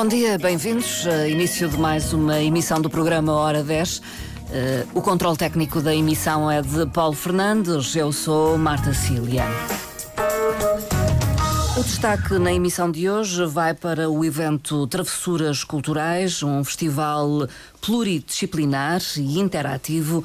[0.00, 1.04] Bom dia, bem-vindos.
[1.28, 3.98] Início de mais uma emissão do programa Hora 10.
[3.98, 4.02] Uh,
[4.94, 7.94] o controle técnico da emissão é de Paulo Fernandes.
[7.94, 9.44] Eu sou Marta Cília.
[11.80, 17.48] O destaque na emissão de hoje vai para o evento Travessuras Culturais, um festival
[17.80, 20.22] pluridisciplinar e interativo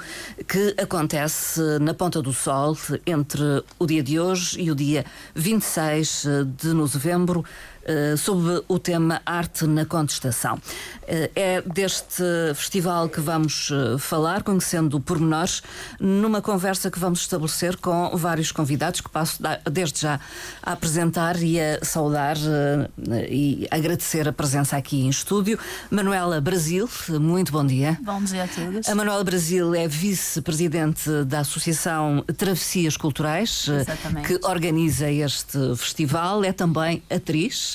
[0.47, 6.25] que acontece na Ponta do Sol entre o dia de hoje e o dia 26
[6.57, 7.74] de novembro eh,
[8.17, 10.55] sob o tema Arte na Contestação.
[10.55, 12.23] Uh, é deste
[12.55, 15.61] festival que vamos uh, falar, conhecendo pormenores,
[15.99, 19.39] numa conversa que vamos estabelecer com vários convidados, que passo
[19.71, 20.19] desde já
[20.63, 22.37] a apresentar e a saudar
[23.29, 25.59] e agradecer a presença aqui em estúdio.
[25.91, 27.97] Manuela Brasil, muito bom dia.
[28.01, 28.89] Bom dia a todos.
[28.89, 34.27] A Manuela Brasil é vice-presidente da Associação Travessias Culturais, Exatamente.
[34.27, 37.74] que organiza este festival, é também atriz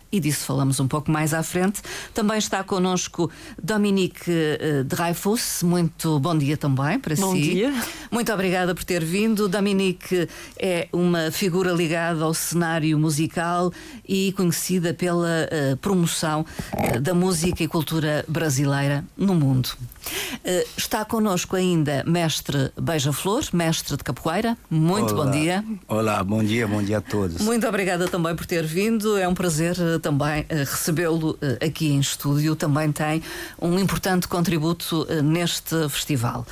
[0.11, 1.81] e disso falamos um pouco mais à frente.
[2.13, 3.31] Também está connosco
[3.61, 5.63] Dominique uh, Dreyfus.
[5.63, 7.39] Muito bom dia também para bom si.
[7.39, 7.73] Bom dia.
[8.11, 9.47] Muito obrigada por ter vindo.
[9.47, 13.71] Dominique é uma figura ligada ao cenário musical
[14.07, 19.67] e conhecida pela uh, promoção uh, da música e cultura brasileira no mundo.
[19.67, 24.57] Uh, está connosco ainda mestre Beija-Flor, mestre de capoeira.
[24.69, 25.25] Muito Olá.
[25.25, 25.65] bom dia.
[25.87, 27.41] Olá, bom dia, bom dia a todos.
[27.41, 29.17] Muito obrigada também por ter vindo.
[29.17, 32.55] É um prazer também uh, recebê-lo aqui em estúdio.
[32.55, 33.23] Também tem
[33.61, 36.45] um importante contributo neste festival.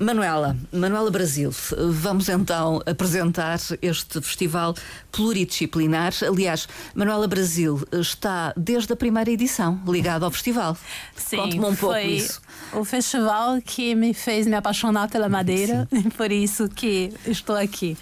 [0.00, 1.50] Manuela, Manuela Brasil,
[1.90, 4.74] vamos então apresentar este festival
[5.12, 6.12] pluridisciplinar.
[6.26, 10.76] Aliás, Manuela Brasil está desde a primeira edição ligada ao festival.
[11.16, 12.40] Sim, um foi isso.
[12.72, 17.96] o festival que me fez me apaixonar pela madeira, e por isso que estou aqui.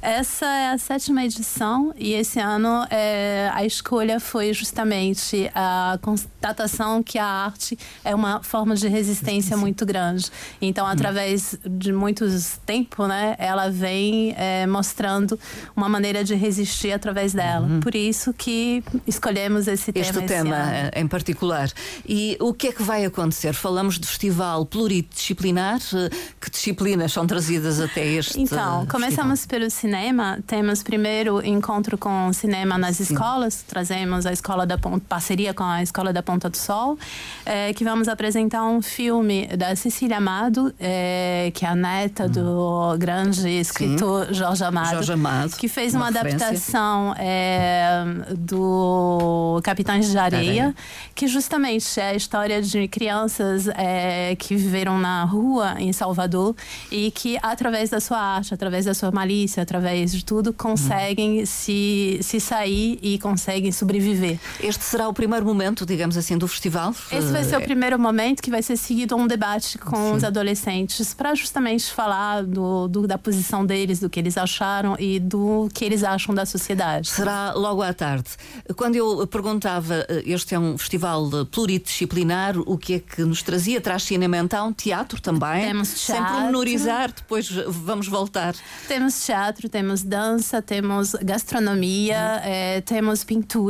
[0.00, 7.02] Essa é a sétima edição e esse ano é, a escolha foi justamente a constatação
[7.02, 10.30] que a arte é uma forma de resistência muito grande.
[10.60, 15.38] Então, através de muitos tempos, né, ela vem é, mostrando
[15.76, 17.66] uma maneira de resistir através dela.
[17.66, 17.80] Uhum.
[17.80, 20.06] Por isso que escolhemos esse tema.
[20.06, 20.56] Este tema
[20.94, 21.70] em particular.
[22.06, 23.52] E o que é que vai acontecer?
[23.52, 25.80] Falamos de festival pluridisciplinar.
[25.94, 29.60] eh, Que disciplinas são trazidas até este Então, começamos festival?
[29.60, 30.38] pelo cinema.
[30.46, 33.02] Temos primeiro encontro com cinema nas Sim.
[33.04, 33.64] escolas.
[33.88, 36.98] Trazemos a escola da Ponta, parceria com a escola da Ponta do Sol,
[37.46, 42.94] eh, que vamos apresentar um filme da Cecília Amado, eh, que é a neta do
[42.98, 44.90] grande escritor Jorge Amado, Hum.
[44.96, 48.04] Jorge Amado, que fez uma uma, adaptação eh,
[48.36, 50.74] do Capitães de Areia, Areia.
[51.14, 56.54] que justamente é a história de crianças eh, que viveram na rua em Salvador
[56.92, 62.18] e que através da sua arte, através da sua malícia, através de tudo, conseguem se,
[62.20, 64.38] se sair e conseguem sobreviver.
[64.60, 66.94] Este será o primeiro momento, digamos assim, do festival?
[67.10, 70.24] Esse vai ser o Eh, primeiro momento que vai ser seguido um debate com os
[70.24, 75.68] adolescentes para justamente falar do, do- da posição deles, do que eles acharam e do
[75.74, 77.08] que eles acham da sociedade.
[77.08, 78.30] Será logo à tarde.
[78.76, 83.42] Quando eu perguntava, eh, este é um festival eh, pluridisciplinar, o que é que nos
[83.42, 83.80] trazia?
[83.80, 85.66] Traz cinema então, teatro também?
[85.66, 86.34] Temos Sem teatro.
[86.34, 88.54] pormenorizar, depois vamos voltar.
[88.86, 93.67] Temos teatro, temos dança, temos gastronomia, eh, temos pintura,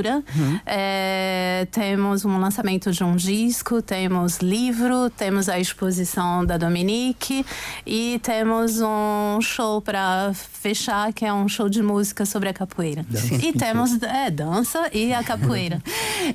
[0.66, 7.44] eh, temos um lançamento de um disco, temos livro, temos a exposição da Dominique
[7.86, 13.04] e temos um show para fechar, que é um show de música sobre a capoeira.
[13.42, 15.82] E temos é, dança e a capoeira.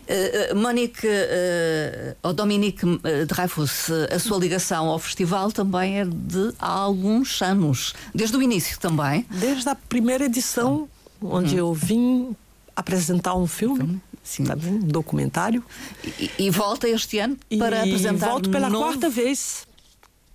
[0.07, 6.05] Eh, eh, Monique eh, ou Dominique eh, Dreyfus, a sua ligação ao festival também é
[6.05, 9.25] de há alguns anos, desde o início também.
[9.29, 10.87] Desde a primeira edição,
[11.21, 12.35] onde eu vim
[12.75, 14.43] apresentar um filme, Sim.
[14.45, 15.63] tá um documentário.
[16.03, 18.85] E, e volta este ano para e apresentar volto pela novo...
[18.85, 19.67] quarta vez.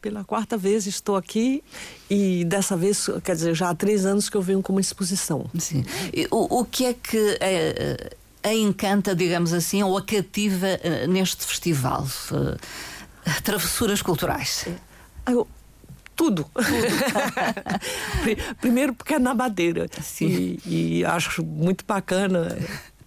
[0.01, 1.63] Pela quarta vez estou aqui
[2.09, 5.51] e dessa vez, quer dizer, já há três anos que eu venho com uma exposição.
[5.59, 5.85] Sim.
[6.15, 8.11] E O, o que é que eh,
[8.45, 12.07] a encanta, digamos assim, ou a cativa eh, neste festival?
[13.43, 14.67] Travessuras culturais.
[15.27, 15.47] Eu-
[16.19, 16.45] tudo.
[18.23, 19.87] Pri- Primeiro porque é na madeira.
[20.03, 20.59] Sim.
[20.67, 22.57] E, e acho muito bacana.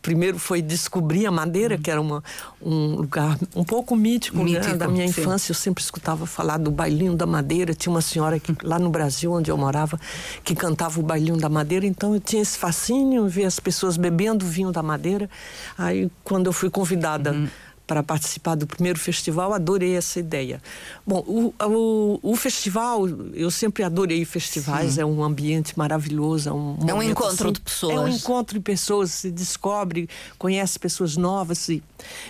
[0.02, 2.24] Primeiro foi descobrir a madeira, que era uma,
[2.60, 5.22] um lugar um pouco mítico, né, Mítico, da minha sim.
[5.22, 5.52] infância.
[5.52, 7.72] Eu sempre escutava falar do bailinho da madeira.
[7.75, 10.00] Tinha uma senhora que, lá no Brasil, onde eu morava,
[10.44, 11.86] que cantava o bailinho da madeira.
[11.86, 15.30] Então eu tinha esse fascínio, ver as pessoas bebendo vinho da madeira.
[15.78, 17.48] Aí, quando eu fui convidada Uhum.
[17.92, 20.62] Para participar do primeiro festival, adorei essa ideia.
[21.06, 25.02] Bom, o, o, o festival, eu sempre adorei festivais, Sim.
[25.02, 26.48] é um ambiente maravilhoso.
[26.48, 27.94] É um, é um encontro assim, de pessoas.
[27.94, 30.08] É um encontro de pessoas, se descobre,
[30.38, 31.68] conhece pessoas novas.
[31.68, 31.84] E,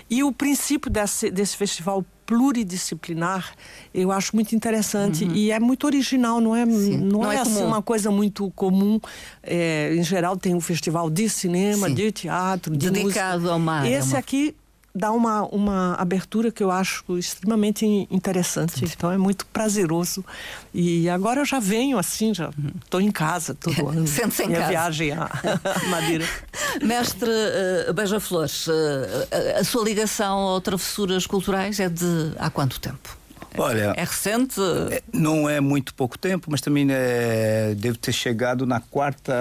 [0.10, 3.54] e o princípio desse, desse festival pluridisciplinar,
[3.94, 5.36] eu acho muito interessante uhum.
[5.36, 9.00] e é muito original, não é, não, não, é, é assim uma coisa muito comum.
[9.44, 11.94] É, em geral tem um festival de cinema, Sim.
[11.94, 13.54] de teatro, de dedicado música.
[13.54, 13.86] ao mar.
[13.86, 14.56] É Esse aqui
[14.94, 18.84] dá uma, uma abertura que eu acho extremamente interessante.
[18.86, 20.24] Então é muito prazeroso.
[20.74, 22.50] E agora eu já venho assim, já
[22.84, 24.06] estou em casa todo ano.
[24.08, 24.72] Sente-se em Minha casa.
[24.72, 25.30] viagem à
[25.90, 26.26] Madeira.
[26.82, 27.30] Mestre
[27.90, 28.72] uh, Beija-Flores, uh,
[29.60, 33.18] a sua ligação ao Travessuras Culturais é de há quanto tempo?
[33.58, 34.62] Olha, é recente?
[34.92, 39.34] É, não é muito pouco tempo, mas também é, devo ter chegado na quarta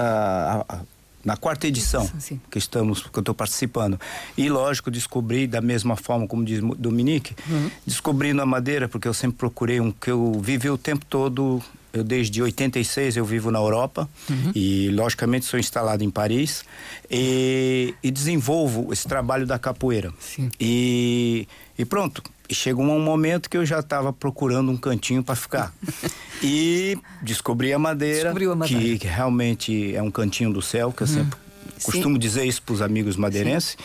[1.24, 2.40] na quarta edição Sim.
[2.50, 4.00] que estamos que eu estou participando
[4.36, 7.70] e lógico descobri da mesma forma como diz Dominique uhum.
[7.86, 11.62] descobrindo a madeira porque eu sempre procurei um que eu vivi o tempo todo
[11.92, 14.52] eu desde 86 eu vivo na Europa uhum.
[14.54, 16.64] e logicamente sou instalado em Paris
[17.10, 20.48] e, e desenvolvo esse trabalho da capoeira Sim.
[20.58, 21.46] e
[21.78, 25.72] e pronto e chegou um momento que eu já estava procurando um cantinho para ficar.
[26.42, 31.04] e descobri a madeira, a madeira, Que, que realmente é um cantinho do céu, que
[31.04, 31.10] eu hum.
[31.10, 31.38] sempre
[31.78, 31.84] Sim.
[31.84, 33.78] costumo dizer isso para os amigos madeirenses.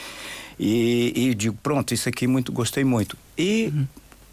[0.59, 3.15] E, e, digo, pronto, isso aqui muito gostei muito.
[3.38, 3.88] E uhum.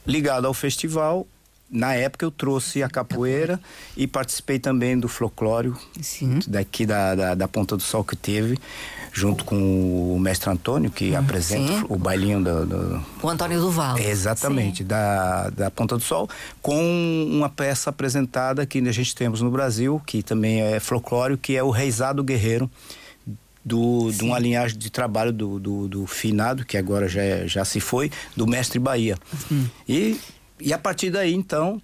[0.07, 1.27] ligado ao festival,
[1.71, 3.61] na época eu trouxe a capoeira
[3.97, 5.77] e participei também do folclório
[6.47, 8.59] daqui da, da, da, Ponta do Sol que teve,
[9.13, 11.87] junto com o mestre Antônio, que hum, apresenta sim.
[11.89, 13.99] o bailinho do, do, O Antônio Duval.
[13.99, 16.29] Exatamente, da, da Ponta do Sol,
[16.61, 16.81] com
[17.31, 21.63] uma peça apresentada que a gente temos no Brasil, que também é folclório, que é
[21.63, 22.71] o Reisado Guerreiro.
[23.65, 27.79] Do, de uma linhagem de trabalho do, do, do, finado, que agora já, já se
[27.79, 29.17] foi, do mestre Bahia.
[29.53, 29.67] Hum.
[29.89, 30.19] E
[30.65, 31.83] e a partir daí, então,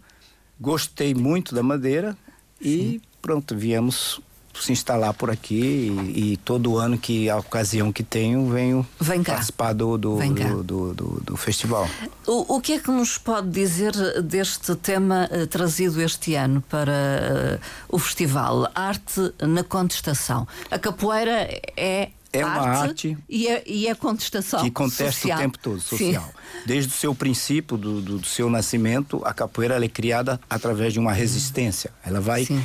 [0.60, 2.16] gostei muito da madeira
[2.60, 4.20] e pronto, viemos
[4.62, 9.22] se instalar por aqui e, e, todo ano que a ocasião que tenho venho Vem
[9.22, 11.88] participar do do, do, do, do, do, festival.
[12.26, 17.60] O, o que é que nos pode dizer deste tema uh, trazido este ano para
[17.60, 18.70] uh, o festival?
[18.74, 20.46] Arte na contestação.
[20.70, 25.38] A capoeira é é uma arte, arte e, é, e é contestação que contesta social.
[25.38, 26.24] o tempo todo, social.
[26.24, 26.62] Sim.
[26.66, 30.98] Desde o seu princípio, do, do, do, seu nascimento, a capoeira é criada através de
[30.98, 31.90] uma resistência.
[32.04, 32.62] Ela vai Sim.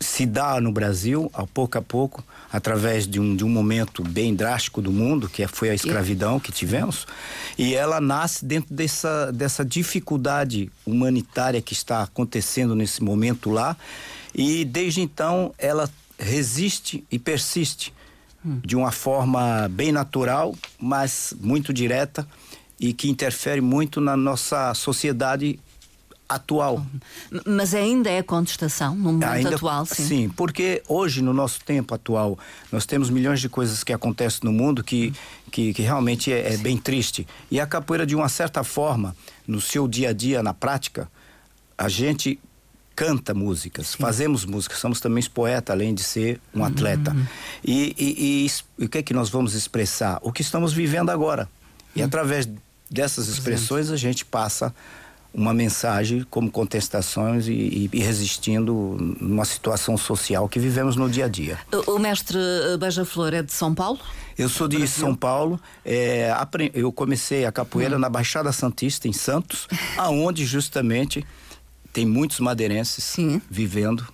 [0.00, 4.34] Se dar no Brasil, a pouco a pouco, através de um, de um momento bem
[4.34, 7.06] drástico do mundo, que foi a escravidão que tivemos,
[7.58, 13.76] e ela nasce dentro dessa, dessa dificuldade humanitária que está acontecendo nesse momento lá,
[14.34, 15.88] e desde então ela
[16.18, 17.92] resiste e persiste
[18.42, 22.26] de uma forma bem natural, mas muito direta
[22.78, 25.58] e que interfere muito na nossa sociedade
[26.30, 26.86] atual.
[27.44, 30.06] Mas ainda é contestação no momento ainda, atual, sim.
[30.06, 32.38] Sim, porque hoje, no nosso tempo atual,
[32.70, 35.12] nós temos milhões de coisas que acontecem no mundo que,
[35.50, 37.26] que, que realmente é, é bem triste.
[37.50, 41.10] E a capoeira, de uma certa forma, no seu dia a dia, na prática,
[41.76, 42.38] a gente
[42.94, 43.98] canta músicas, Sim.
[43.98, 47.12] fazemos música, somos também poetas, além de ser um atleta.
[47.12, 47.26] Uhum.
[47.64, 50.20] E, e, e, e, o que é que nós vamos expressar?
[50.22, 51.48] O que estamos vivendo agora.
[51.96, 52.06] E uhum.
[52.06, 52.48] através
[52.88, 54.72] dessas expressões a gente passa
[55.32, 61.28] uma mensagem como contestações e, e, resistindo numa situação social que vivemos no dia a
[61.28, 61.58] dia.
[61.86, 62.38] O mestre
[62.78, 63.98] Beija-Flor é de São Paulo?
[64.36, 65.04] Eu sou de Brasil.
[65.04, 65.60] São Paulo.
[65.84, 66.32] É,
[66.74, 68.00] eu comecei a capoeira hum.
[68.00, 71.24] na Baixada Santista, em Santos, aonde justamente
[71.92, 73.40] tem muitos madeirenses Sim.
[73.50, 74.06] vivendo.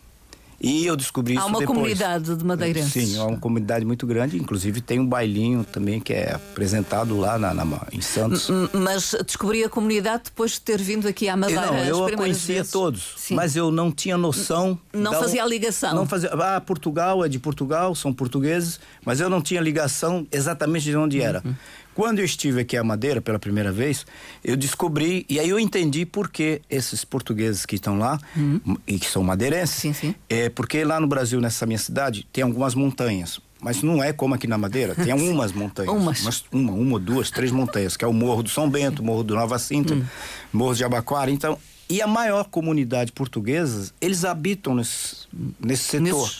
[0.60, 1.62] E eu descobri isso depois.
[1.62, 2.92] Há uma comunidade de madeirenses.
[2.92, 4.38] Sim, há uma comunidade muito grande.
[4.38, 8.48] Inclusive tem um bailinho também que é apresentado lá na, na em Santos.
[8.72, 11.66] Mas descobri a comunidade depois de ter vindo aqui à Madeira.
[11.66, 12.72] Não, eu a conhecia vezes.
[12.72, 13.34] todos, Sim.
[13.34, 14.78] mas eu não tinha noção.
[14.92, 15.94] Não da, fazia a ligação.
[15.94, 16.30] Não fazia.
[16.32, 21.20] Ah, Portugal é de Portugal, são portugueses, mas eu não tinha ligação exatamente de onde
[21.20, 21.42] era.
[21.44, 21.54] Uhum.
[21.96, 24.04] Quando eu estive aqui à Madeira pela primeira vez,
[24.44, 28.76] eu descobri, e aí eu entendi por que esses portugueses que estão lá, uhum.
[28.86, 30.14] e que são madeirenses, sim, sim.
[30.28, 33.40] é porque lá no Brasil, nessa minha cidade, tem algumas montanhas.
[33.58, 35.90] Mas não é como aqui na Madeira, tem algumas montanhas.
[35.90, 36.20] Umas.
[36.20, 39.34] Umas, uma, uma, duas, três montanhas, que é o Morro do São Bento, Morro do
[39.34, 40.04] Nova Cinta, uhum.
[40.52, 41.30] Morro de Abaquara.
[41.30, 41.56] Então,
[41.88, 45.26] e a maior comunidade portuguesa, eles habitam nesse,
[45.58, 46.30] nesse setor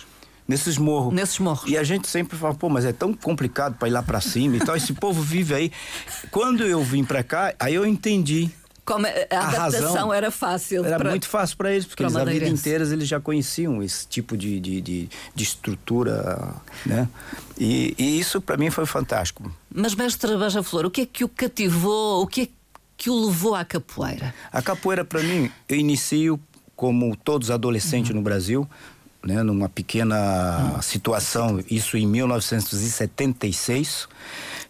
[0.46, 1.12] nesses morros.
[1.12, 1.70] Nesses morros.
[1.70, 4.56] E a gente sempre fala, pô, mas é tão complicado para ir lá para cima
[4.56, 4.76] e tal.
[4.76, 5.72] Esse povo vive aí.
[6.30, 8.50] Quando eu vim para cá, aí eu entendi
[8.84, 10.84] Como a, a adaptação razão, era fácil.
[10.84, 14.06] Era para, muito fácil para eles, porque eles, a vida inteira eles já conheciam esse
[14.06, 17.08] tipo de, de, de, de estrutura, né?
[17.58, 19.50] E, e isso para mim foi fantástico.
[19.74, 22.48] Mas, mestre Beija Flor, o que é que o cativou, o que é
[22.96, 24.34] que o levou à capoeira?
[24.52, 26.40] A capoeira, para mim, eu inicio
[26.76, 28.16] como todos adolescentes uhum.
[28.16, 28.68] no Brasil,
[29.24, 30.82] né, numa pequena uhum.
[30.82, 34.08] situação, isso em 1976.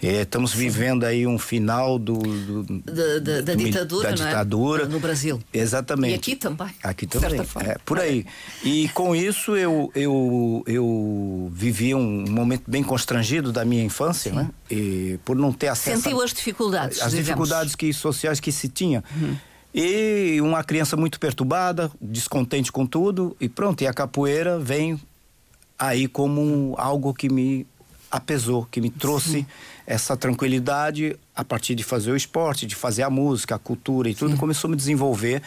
[0.02, 4.86] É, estamos vivendo aí um final do, do da, da, da, ditadura, da ditadura é?
[4.86, 5.40] no Brasil.
[5.52, 6.12] Exatamente.
[6.12, 6.70] E aqui também.
[6.82, 7.40] Aqui também.
[7.64, 8.26] É, por aí.
[8.62, 14.36] E com isso eu, eu, eu vivi um momento bem constrangido da minha infância, Sim.
[14.36, 14.50] né?
[14.70, 16.02] E por não ter acesso.
[16.02, 17.00] Sentiu as dificuldades.
[17.00, 17.26] As digamos.
[17.26, 19.02] dificuldades que, sociais que se tinha.
[19.16, 19.36] Uhum.
[19.78, 24.98] E uma criança muito perturbada, descontente com tudo, e pronto, e a capoeira vem
[25.78, 27.66] aí como algo que me
[28.10, 29.46] apesou, que me trouxe Sim.
[29.86, 34.14] essa tranquilidade a partir de fazer o esporte, de fazer a música, a cultura e
[34.14, 34.38] tudo, Sim.
[34.38, 35.42] começou a me desenvolver.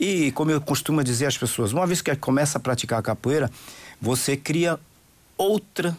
[0.00, 3.50] E como eu costumo dizer às pessoas, uma vez que começa a praticar a capoeira,
[4.00, 4.80] você cria
[5.36, 5.94] outra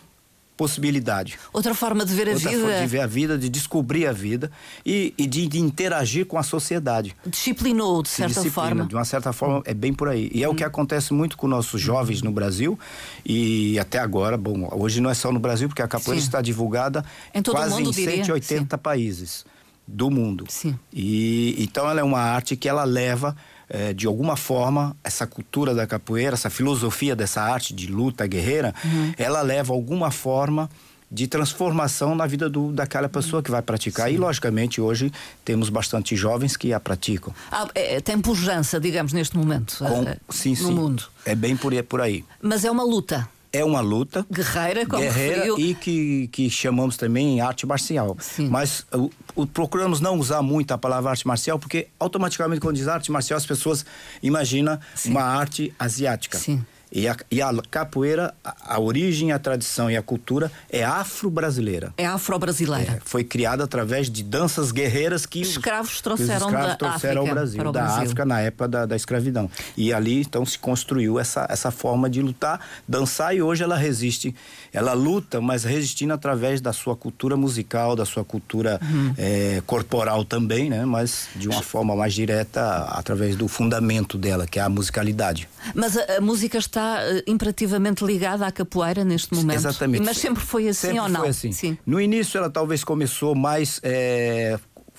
[0.56, 1.38] possibilidade.
[1.52, 2.62] Outra forma de ver a Outra vida.
[2.62, 4.52] Forma de ver a vida, de descobrir a vida
[4.86, 7.16] e, e de, de, interagir com a sociedade.
[7.26, 8.86] Disciplinou, de certa Disciplina, forma.
[8.86, 10.30] De uma certa forma, é bem por aí.
[10.34, 10.52] E é hum.
[10.52, 12.80] o que acontece muito com nossos jovens no Brasil
[13.26, 16.28] e até agora, bom, hoje não é só no Brasil, porque a capoeira Sim.
[16.28, 19.46] está divulgada em quase mundo, em 180 países
[19.88, 20.46] do mundo.
[20.50, 20.78] Sim.
[20.92, 23.36] E então ela é uma arte que ela leva
[23.70, 28.74] é, de alguma forma, essa cultura da capoeira, essa filosofia dessa arte de luta guerreira,
[28.84, 29.14] uhum.
[29.18, 30.70] ela leva alguma forma
[31.12, 34.10] de transformação na vida do, daquela pessoa que vai praticar.
[34.10, 34.16] Sim.
[34.16, 35.12] E, logicamente, hoje
[35.44, 37.34] temos bastante jovens que a praticam.
[37.52, 40.74] Ah, é, tem pujança, digamos, neste momento Com, uh, sim, no sim.
[40.74, 41.04] mundo.
[41.24, 42.26] É bem por, por aí.
[42.42, 45.60] Mas é uma luta é uma luta guerreira, como guerreira referiu.
[45.60, 48.16] e que, que chamamos também arte marcial.
[48.20, 48.48] Sim.
[48.50, 52.88] Mas o, o, procuramos não usar muito a palavra arte marcial porque automaticamente quando diz
[52.88, 53.86] arte marcial as pessoas
[54.22, 56.38] imaginam uma arte asiática.
[56.38, 56.64] Sim.
[56.96, 61.94] E a, e a capoeira, a, a, origem, a tradição e a cultura é afro-brasileira.
[61.98, 62.94] É afro-brasileira.
[62.94, 67.30] É, foi criada através de danças guerreiras que escravos trouxeram, os escravos da trouxeram África
[67.30, 68.04] ao Brasil, para o da Brasil.
[68.04, 69.52] África na época da, da escravidão.
[69.76, 74.34] E ali então se construiu essa, essa forma de lutar, dançar e hoje ela resiste.
[74.72, 79.14] Ela luta, mas resistindo através da sua cultura musical, da sua cultura uhum.
[79.18, 80.86] é, corporal também, né?
[80.86, 85.50] Mas de uma forma mais direta através do fundamento dela, que é a musicalidade.
[85.74, 89.58] Mas a, a música está uh, imperativamente ligada à capoeira neste momento.
[89.58, 90.06] Exatamente.
[90.06, 91.22] Mas sempre foi assim sempre ou não?
[91.22, 91.52] Foi assim.
[91.52, 91.78] Sim.
[91.86, 94.58] No início ela talvez começou mais é,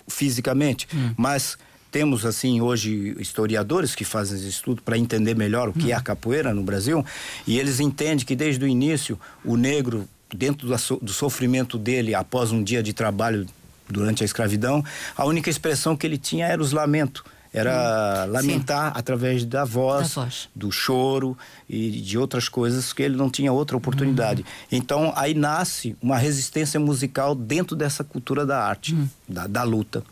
[0.09, 1.15] fisicamente, hum.
[1.17, 1.59] mas
[1.91, 5.91] temos assim hoje historiadores que fazem esse estudo para entender melhor o que hum.
[5.91, 7.05] é a capoeira no Brasil
[7.47, 10.69] e eles entendem que desde o início o negro dentro
[11.01, 13.47] do sofrimento dele após um dia de trabalho
[13.89, 14.85] durante a escravidão
[15.17, 17.23] a única expressão que ele tinha era os lamentos
[17.57, 18.33] era hum.
[18.33, 18.99] lamentar Sim.
[18.99, 21.37] através da voz, da voz, do choro
[21.69, 24.43] e de outras coisas que ele não tinha outra oportunidade.
[24.43, 24.67] Hum.
[24.71, 29.09] Então aí nasce uma resistência musical dentro dessa cultura da arte, hum.
[29.27, 30.05] da, da luta.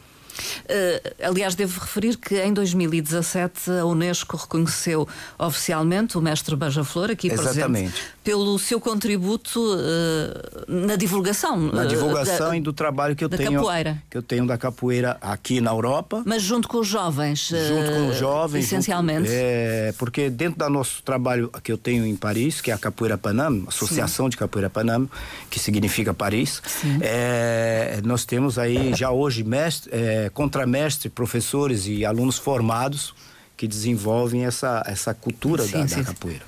[0.64, 7.28] Uh, aliás, devo referir que em 2017 a Unesco reconheceu oficialmente o mestre Beija-Flor, aqui
[7.28, 7.92] Exatamente.
[7.92, 11.58] presente, pelo seu contributo uh, na divulgação.
[11.72, 13.52] Na divulgação uh, e do trabalho que eu da tenho.
[13.52, 14.02] Capoeira.
[14.10, 16.22] Que eu tenho da capoeira aqui na Europa.
[16.24, 17.48] Mas junto com os jovens.
[17.48, 18.64] Junto com os jovens.
[18.64, 19.28] Essencialmente.
[19.28, 22.78] Junto, é, porque dentro do nosso trabalho que eu tenho em Paris, que é a
[22.78, 24.30] Capoeira Panam, Associação Sim.
[24.30, 25.08] de Capoeira Panam,
[25.50, 26.62] que significa Paris,
[27.00, 29.90] é, nós temos aí já hoje mestre.
[29.92, 33.14] É, contramestre, professores e alunos formados
[33.56, 35.96] que desenvolvem essa, essa cultura sim, da, sim.
[35.96, 36.42] da, capoeira.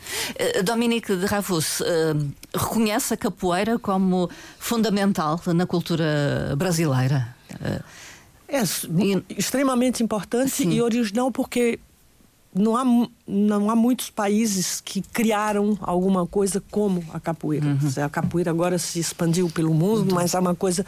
[0.58, 1.84] Uh, Dominique de Ravus, uh,
[2.54, 4.28] reconhece a capoeira como
[4.58, 7.34] fundamental na cultura brasileira?
[7.52, 7.82] Uh,
[8.48, 9.24] é e...
[9.38, 10.70] extremamente importante sim.
[10.70, 11.78] e original porque
[12.56, 17.66] não há, não há muitos países que criaram alguma coisa como a capoeira.
[17.66, 18.04] Uhum.
[18.04, 20.14] A capoeira agora se expandiu pelo mundo, uhum.
[20.14, 20.84] mas é uma coisa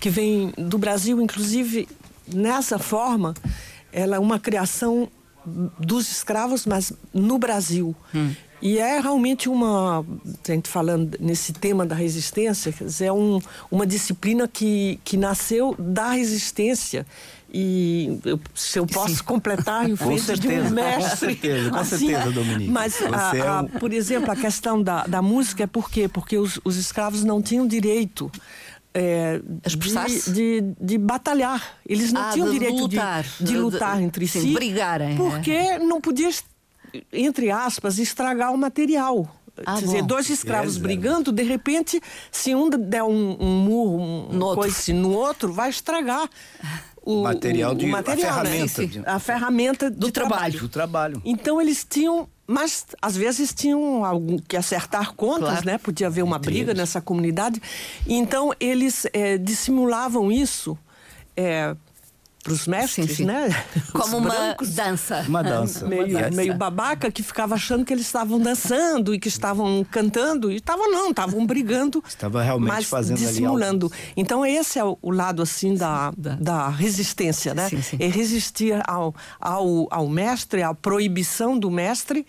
[0.00, 1.86] que vem do Brasil, inclusive
[2.26, 3.34] nessa forma,
[3.92, 5.08] ela é uma criação
[5.78, 7.94] dos escravos, mas no Brasil.
[8.14, 8.32] Hum.
[8.62, 14.46] E é realmente uma, a gente falando nesse tema da resistência, é um, uma disciplina
[14.46, 17.04] que, que nasceu da resistência.
[17.52, 19.24] E eu, se eu posso Sim.
[19.24, 21.10] completar em frente de um mestre.
[21.10, 22.70] Com certeza, com assim, certeza, Dominique.
[22.70, 23.66] Mas, a, é um...
[23.66, 26.08] por exemplo, a questão da, da música é por quê?
[26.08, 28.30] Porque os, os escravos não tinham direito
[28.94, 31.78] é, de, de, de, batalhar.
[31.86, 34.52] Eles não ah, tinham direito lutar, de, de lutar de, entre sim, si.
[34.52, 35.16] brigarem.
[35.16, 35.78] Porque é.
[35.78, 36.30] não podia,
[37.12, 39.34] entre aspas, estragar o material.
[39.66, 44.00] Ah, Quer dizer, dois escravos é, brigando, de repente, se um der um, um murro,
[44.00, 46.28] um no, coisa assim, no outro, vai estragar
[47.04, 48.50] o material de o material, a né?
[48.50, 49.02] ferramenta, sim.
[49.04, 50.60] a ferramenta Do de trabalho.
[50.60, 51.22] do trabalho.
[51.24, 55.66] Então eles tinham, mas às vezes tinham algum que acertar contas, Claro.
[55.66, 55.78] né?
[55.78, 56.78] Podia haver uma Entre briga eles.
[56.80, 57.60] nessa comunidade.
[58.06, 60.76] Então eles eh, dissimulavam isso
[62.42, 63.24] para os mestres, Sim, sim.
[63.24, 63.48] né?
[63.86, 65.24] Os Como uma brancos dança.
[65.28, 65.86] Uma dança.
[65.86, 66.30] meio, dança.
[66.32, 70.90] meio babaca que ficava achando que eles estavam dançando e que estavam cantando e estavam
[70.90, 72.02] não, estavam brigando.
[72.06, 73.92] Estava realmente mas fazendo ali dissimulando.
[74.16, 77.68] Então esse é o, o lado assim da, da- da resistência, né?
[77.68, 77.96] Sim, sim.
[78.00, 82.26] É resistir ao, ao, ao mestre, à proibição do mestre,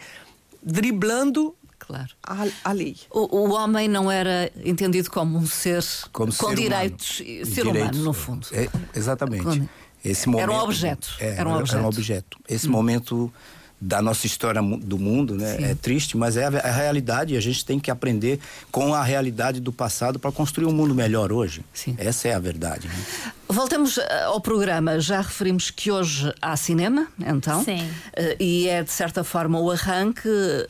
[0.61, 2.11] driblando Claro.
[2.25, 2.95] a, a lei.
[3.11, 7.45] O, o homem não era entendido como um ser Como com ser direitos, humano.
[7.45, 8.47] ser Direitos, humano, no fundo.
[8.53, 9.43] é, exatamente.
[9.43, 9.69] Como-
[10.03, 11.83] Esse momento, Era um objeto, É, era um objeto.
[11.83, 11.87] Hum.
[11.87, 12.37] objeto.
[12.49, 13.31] Esse momento
[13.79, 15.57] da nossa história do mundo, né?
[15.57, 15.65] Sim.
[15.65, 17.33] É triste, mas é a, a realidade.
[17.33, 18.39] e A gente tem que aprender
[18.71, 21.65] com a realidade do passado para construir um mundo melhor hoje.
[21.73, 21.93] Sim.
[21.97, 22.87] Essa é a verdade.
[22.87, 22.93] né?
[23.57, 24.99] Voltamos eh, ao programa.
[24.99, 27.63] Já referimos que hoje há cinema, então.
[27.63, 27.87] Sim.
[28.15, 30.27] Eh, E é, de certa forma, o arranque,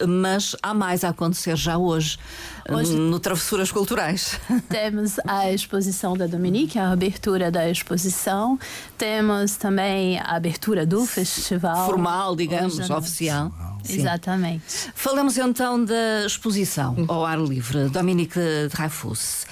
[0.07, 2.17] mas há mais a acontecer já hoje,
[2.65, 4.37] eh, Hoje- no Travessuras Culturais.
[4.67, 8.59] Temos a exposição da Dominique, a abertura da exposição.
[8.97, 11.85] Temos também a abertura do festival.
[11.85, 13.51] Formal, digamos, Hoje oficial.
[13.83, 13.99] Sim.
[13.99, 14.63] Exatamente.
[14.93, 18.39] Falamos então da exposição ao ar livre, Dominique
[18.73, 19.45] Dreyfus.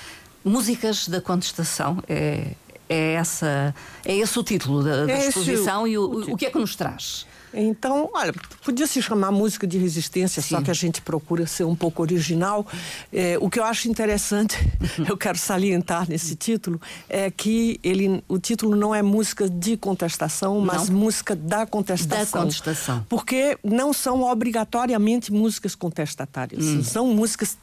[0.44, 2.56] Músicas da contestação é,
[2.92, 3.74] é, essa,
[4.06, 6.50] é esse o título da, da É exposição o- e o o, o que é
[6.52, 7.26] que nos traz?
[7.54, 8.34] Então, olha,
[8.64, 10.64] podia se chamar música de resistência, só Sim.
[10.64, 12.66] que a gente procura ser um pouco original.
[13.12, 14.56] É, o que eu acho interessante,
[15.06, 16.80] eu quero salientar nesse título,
[17.10, 20.96] é que ele, o título não é música de contestação, mas Não.
[20.98, 22.40] música da contestação.
[22.40, 23.06] Da contestação.
[23.10, 26.64] Porque não são obrigatoriamente músicas contestatárias.
[26.64, 26.84] Hum.
[26.84, 27.58] São músicas,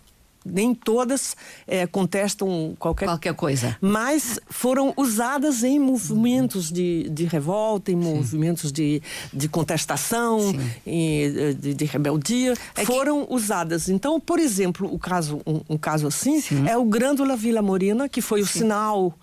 [0.50, 1.36] nem todas
[1.66, 3.76] é, contestam qualquer Qualquer coisa.
[3.80, 9.02] mas foram usadas em movimentos de, de revolta, em movimentos de,
[9.32, 10.38] de contestação,
[10.86, 13.88] e, eh, de, de rebeldia, É que- foram usadas.
[13.88, 18.20] Então, por exemplo, o caso, um, um caso assim é o Grândola Vila Morena, que
[18.20, 19.14] foi o sinal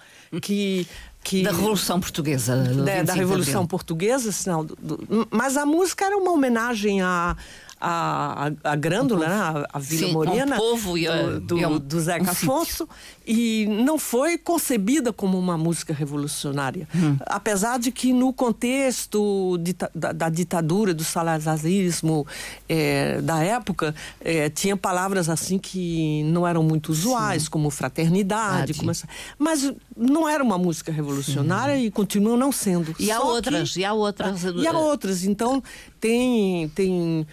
[0.42, 0.88] que.
[1.24, 2.56] que Da Revolução Portuguesa.
[2.64, 3.66] 25 da de Revolução.
[3.68, 7.36] Portuguesa, sinal do- do- mas a música era uma homenagem à
[7.80, 11.58] a, a, a Grândola, né, a, a Vila Sim, Morena, povo e a- do, do,
[11.60, 12.30] e a um- do Zeca um.
[12.30, 12.88] Afonso,
[13.28, 16.88] e não foi concebida como uma música revolucionária.
[16.96, 17.18] Hum.
[17.26, 22.26] Apesar de que no contexto dita- da, da ditadura, do salazarismo
[22.70, 28.92] eh, da época, eh, tinha palavras assim que não eram muito usuais, como fraternidade, como
[28.92, 32.96] essa- mas não era uma música revolucionária e continua não sendo.
[33.00, 34.44] E há Só que- outras, e há outras.
[34.44, 35.24] e há outras.
[35.24, 35.62] Então,
[36.00, 37.26] tem, tem.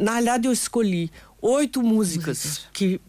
[0.00, 2.68] Na realidade, eu escolhi oito músicas Músicas.
[2.72, 3.00] que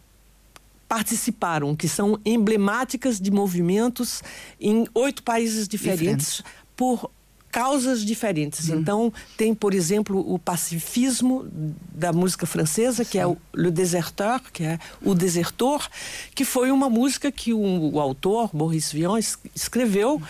[0.88, 4.22] participaram, que são emblemáticas de movimentos
[4.60, 6.44] em oito países diferentes, Diferentes.
[6.76, 7.10] por
[7.50, 8.68] causas diferentes.
[8.68, 11.46] Então, tem, por exemplo, o pacifismo
[11.94, 15.88] da música francesa, que é o Le Déserteur, que é o desertor,
[16.34, 17.58] que foi uma música que o,
[17.94, 20.20] o autor, Boris Vian, es- escreveu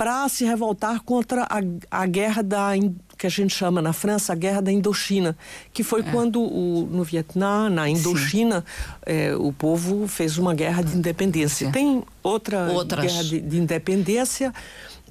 [0.00, 1.60] para se revoltar contra a,
[1.90, 2.70] a guerra da
[3.18, 5.36] que a gente chama na França a guerra da Indochina,
[5.74, 8.64] que foi quando o, no Vietnã, na Indochina,
[9.04, 11.66] eh, o povo fez uma guerra de independência.
[11.66, 11.72] Sim.
[11.72, 13.04] Tem outra Outras.
[13.04, 14.54] guerra de, de independência.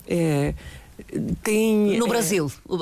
[0.07, 0.55] eh,
[1.43, 2.79] tem No eh, Brasil, uh,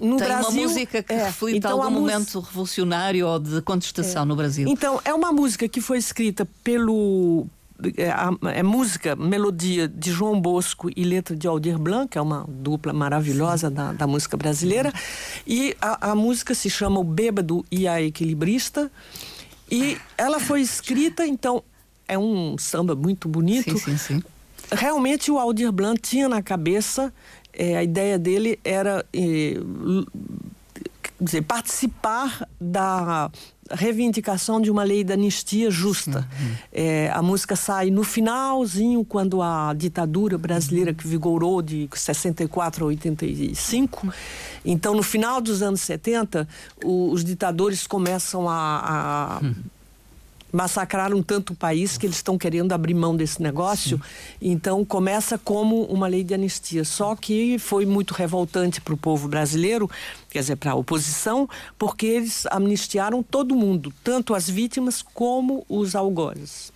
[0.00, 4.24] no tem Brasil, uma música que é, reflite então algum momento revolucionário ou de contestação
[4.24, 4.68] no Brasil.
[4.68, 7.48] Então, é uma música que foi escrita pelo.
[7.96, 12.20] É, a- é música, melodia de João Bosco e letra de Aldir Blanc, que é
[12.20, 14.92] uma dupla maravilhosa da, da música brasileira.
[15.46, 18.90] E a, a música se chama O Bêbado e a Equilibrista.
[19.70, 21.62] E ela foi escrita, então,
[22.08, 23.78] é um samba muito bonito.
[23.78, 24.22] Sim, sim, sim.
[24.72, 27.12] Realmente o Aldir Blanc tinha na cabeça,
[27.52, 29.04] eh, a ideia dele era
[31.02, 33.30] quer dizer, participar da
[33.70, 36.26] reivindicação de uma lei da anistia justa.
[36.72, 42.88] Eh, a música sai no finalzinho, quando a ditadura brasileira que vigorou de 64 a
[42.88, 44.12] 85.
[44.64, 46.46] Então, no final dos anos 70,
[46.84, 49.40] o- os ditadores começam a- a
[50.52, 54.00] massacraram tanto o país que eles estão querendo abrir mão desse negócio.
[54.40, 56.84] Então começa como uma lei de anistia.
[56.84, 59.90] Só que foi muito revoltante para o povo brasileiro,
[60.28, 65.94] quer dizer, para a oposição, porque eles amnistiaram todo mundo, tanto as vítimas como os
[65.94, 66.72] algozes.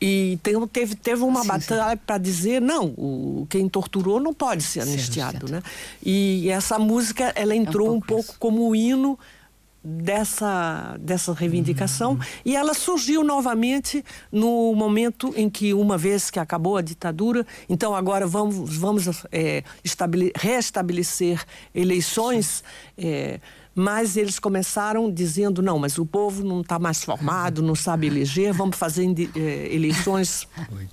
[0.00, 4.80] E teve, teve uma Sim, batalha para dizer, não, o, quem torturou não pode ser
[4.80, 5.50] anistiado.
[5.50, 5.62] Né?
[6.02, 8.38] E essa música, ela entrou um pouco pouco isso.
[8.38, 9.18] como o hino
[9.82, 12.20] dessa, dessa reivindicação uhum.
[12.44, 17.94] e ela surgiu novamente no momento em que, uma vez que acabou a ditadura, então
[17.94, 19.64] agora vamos, vamos é,
[20.36, 21.42] restabelecer
[21.74, 22.62] eleições.
[22.96, 23.40] É,
[23.72, 28.52] mas eles começaram dizendo não, mas o povo não está mais formado, não sabe eleger,
[28.52, 30.46] vamos fazer é, eleições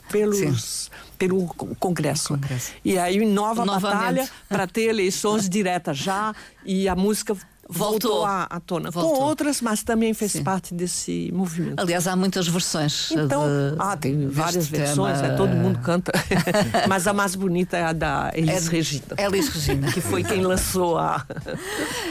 [0.10, 1.48] pelos, pelo
[1.80, 2.30] Congresso.
[2.30, 2.72] Congresso.
[2.86, 3.82] E aí nova Novamente.
[3.82, 7.36] batalha para ter eleições diretas já e a música
[7.70, 8.90] voltou, à, à tona.
[8.90, 9.16] Voltou.
[9.16, 10.44] Com outras, mas também fez Sim.
[10.44, 11.80] parte desse movimento.
[11.80, 13.12] Aliás, há muitas versões.
[13.12, 16.12] Então, de, ah, tem várias versões, é, todo mundo canta.
[16.88, 19.04] mas a mais bonita é a da Elis é, Regina.
[19.18, 19.92] Elis Regina.
[19.94, 21.26] que foi quem lançou a.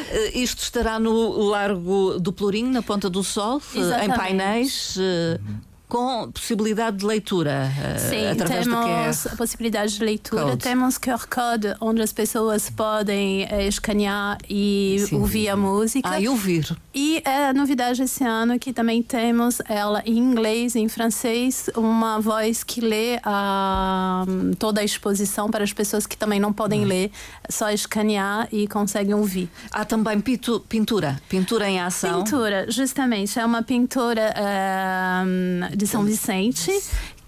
[0.08, 4.12] Eh, isto estará no Largo do Plurim, na Ponta do Sol, Exatamente.
[4.12, 4.96] em painéis.
[4.96, 10.56] Uhum com possibilidade de leitura uh, Sim, através temos do a possibilidade de leitura, code.
[10.56, 15.16] temos QR Code onde as pessoas podem uh, escanear e Sim.
[15.16, 16.08] ouvir a música.
[16.08, 16.76] Ah, e ouvir.
[16.94, 22.18] E a novidade esse ano é que também temos ela em inglês, em francês, uma
[22.20, 24.24] voz que lê a,
[24.58, 26.88] toda a exposição para as pessoas que também não podem hum.
[26.88, 27.10] ler,
[27.48, 29.48] só escanear e conseguem ouvir.
[29.70, 32.24] Há também pintu, pintura, pintura em ação.
[32.24, 36.72] Pintura, justamente, é uma pintura uh, de São Vicente,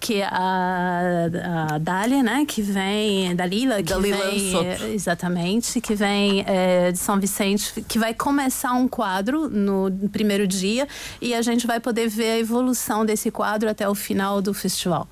[0.00, 1.28] que é a,
[1.70, 4.84] a Dália, né, que vem Dalila, que Dalila vem Soto.
[4.86, 10.86] exatamente, que vem é, de São Vicente, que vai começar um quadro no primeiro dia
[11.20, 15.08] e a gente vai poder ver a evolução desse quadro até o final do festival.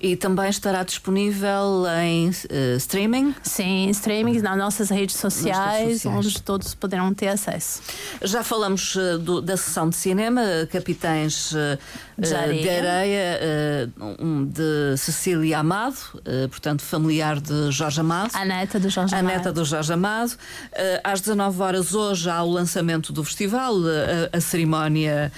[0.00, 3.34] E também estará disponível em uh, streaming?
[3.42, 7.82] Sim, streaming nas nossas redes sociais, sociais, onde todos poderão ter acesso.
[8.22, 11.76] Já falamos uh, do, da sessão de cinema, Capitães uh,
[12.16, 15.96] de Areia, de, areia um, de Cecília Amado,
[16.50, 18.30] portanto, familiar de Jorge Amado.
[18.34, 19.32] A neta do Jorge Amado.
[19.32, 20.36] A neta do Jorge Amado.
[21.04, 23.74] às 19 horas hoje há o lançamento do festival,
[24.32, 25.30] a, a cerimónia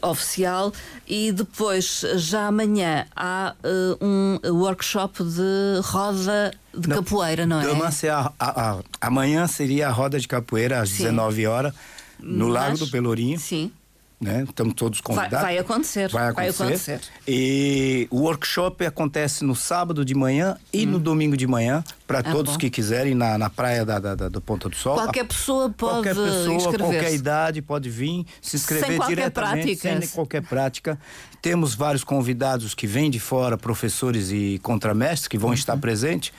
[0.00, 0.72] oficial,
[1.06, 3.54] e depois, já amanhã, há
[4.00, 7.64] um workshop de roda de não, capoeira, não é?
[8.08, 11.04] a, a, a, amanhã seria a roda de capoeira às Sim.
[11.04, 11.74] 19 horas
[12.18, 13.38] no Mas, Lago do Pelourinho.
[13.38, 13.70] Sim.
[14.18, 14.44] Né?
[14.48, 15.32] Estamos todos convidados.
[15.32, 16.08] Vai, vai, acontecer.
[16.08, 16.58] vai, acontecer.
[16.58, 17.00] Vai acontecer.
[17.28, 20.92] E o workshop acontece no sábado de manhã e hum.
[20.92, 22.58] no domingo de manhã, para ah, todos bom.
[22.58, 24.94] que quiserem, na, na praia da, da, da, do Ponta do Sol.
[24.94, 30.00] Qualquer pessoa pode Qualquer pessoa, qualquer idade pode vir, se inscrever sem diretamente, prática.
[30.00, 30.98] sem qualquer prática.
[31.42, 35.54] Temos vários convidados que vêm de fora, professores e contramestres, que vão uhum.
[35.54, 36.32] estar presentes.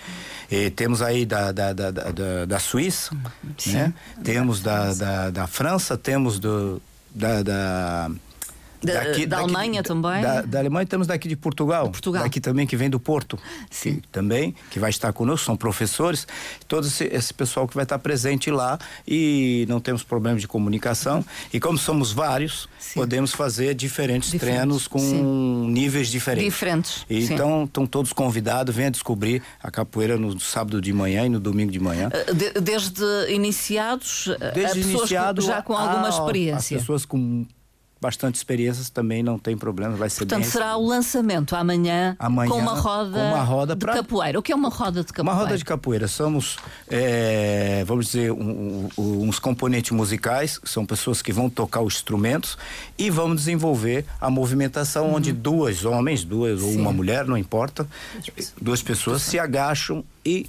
[0.50, 3.16] E temos aí da, da, da, da, da Suíça,
[3.68, 3.94] né?
[4.24, 6.82] temos da, da, da França, temos do
[7.18, 8.10] da, da
[8.82, 10.22] da, daqui, da daqui, Alemanha também?
[10.22, 11.90] Da, da, Alemanha temos daqui de Portugal.
[11.90, 12.24] Portugal.
[12.24, 13.38] Daqui também que vem do Porto.
[13.70, 13.96] Sim.
[13.96, 16.28] Que, também, que vai estar conosco, são professores.
[16.68, 21.26] Todo esse, esse, pessoal que vai estar presente lá e não temos problemas de comunicação.
[21.52, 23.00] E como somos vários, Sim.
[23.00, 24.58] podemos fazer diferentes, diferentes.
[24.58, 25.70] treinos com Sim.
[25.70, 26.46] níveis diferentes.
[26.46, 27.06] Diferentes.
[27.10, 31.40] E então estão todos convidados, venham descobrir a capoeira no sábado de manhã e no
[31.40, 32.10] domingo de manhã.
[32.14, 36.78] Eh, de, desde iniciados, desde iniciados já com alguma experiência.
[36.78, 37.46] As pessoas com
[38.00, 42.52] bastante experiências também não tem problema, vai ser Portanto, bem será o lançamento amanhã, amanhã,
[42.52, 43.94] com uma roda, com uma roda de pra...
[43.94, 44.40] capoeira.
[44.40, 45.34] O que é uma roda de capoeira?
[45.34, 46.08] Uma roda de capoeira.
[46.08, 46.58] Somos,
[46.88, 52.58] é, vamos dizer, um, um, uns componentes musicais, são pessoas que vão tocar os instrumentos
[52.98, 55.16] e vamos desenvolver a movimentação uhum.
[55.16, 56.68] onde dois homens, duas Sim.
[56.68, 57.88] ou uma mulher, não importa,
[58.62, 60.48] duas pessoas se agacham e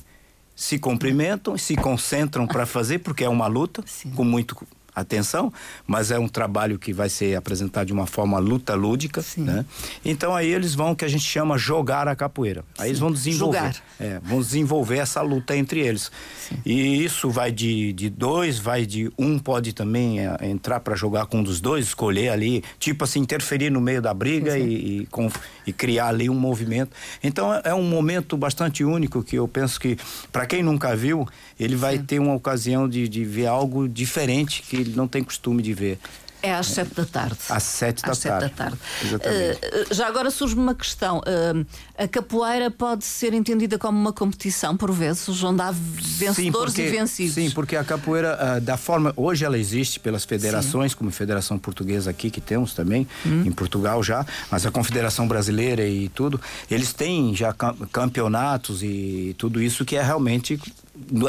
[0.55, 4.11] se cumprimentam, se concentram para fazer, porque é uma luta Sim.
[4.11, 4.57] com muito
[5.01, 5.53] atenção,
[5.87, 9.43] mas é um trabalho que vai ser apresentado de uma forma luta lúdica, Sim.
[9.43, 9.65] né?
[10.05, 12.65] Então aí eles vão que a gente chama jogar a capoeira.
[12.77, 12.89] Aí Sim.
[12.89, 16.11] eles vão desenvolver, é, vão desenvolver essa luta entre eles.
[16.49, 16.57] Sim.
[16.65, 21.27] E isso vai de, de dois, vai de um pode também é, entrar para jogar
[21.27, 25.07] com um dos dois, escolher ali, tipo assim interferir no meio da briga e, e,
[25.07, 25.31] com,
[25.67, 26.91] e, criar ali um movimento.
[27.23, 29.97] Então é, é, um momento bastante único que eu penso que
[30.33, 31.27] para quem nunca viu
[31.59, 35.63] ele vai ter uma ocasião de, de ver algo diferente que ele não tem costume
[35.63, 35.99] de ver.
[36.41, 37.37] É às sete da tarde.
[37.49, 38.45] Às sete da, às tarde.
[38.45, 38.79] Sete da tarde.
[39.05, 39.59] Exatamente.
[39.91, 41.19] Uh, já agora surge-me uma questão.
[41.19, 46.53] Uh, a capoeira pode ser entendida como uma competição, por vezes, onde há vencedores sim,
[46.53, 47.35] porque, e vencidos.
[47.35, 49.13] Sim, porque a capoeira, uh, da forma.
[49.17, 50.99] Hoje ela existe pelas federações, sim.
[50.99, 53.43] como a Federação Portuguesa aqui, que temos também, hum.
[53.45, 57.53] em Portugal já, mas a Confederação Brasileira e tudo, eles têm já
[57.91, 60.61] campeonatos e tudo isso que é realmente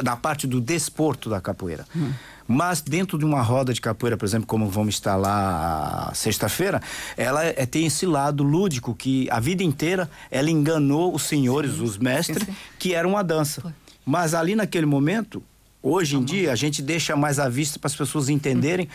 [0.03, 1.85] na parte do desporto da capoeira.
[1.95, 2.11] Hum.
[2.51, 6.81] Mas dentro de uma roda de capoeira, por exemplo, como vamos estar lá sexta-feira,
[7.15, 11.83] ela é, tem esse lado lúdico que a vida inteira ela enganou os senhores, sim.
[11.83, 12.57] os mestres, sim, sim.
[12.79, 13.61] que era uma dança.
[13.61, 13.71] Foi.
[14.03, 15.43] Mas ali naquele momento,
[15.81, 18.89] Hoje em dia, a gente deixa mais à vista para as pessoas entenderem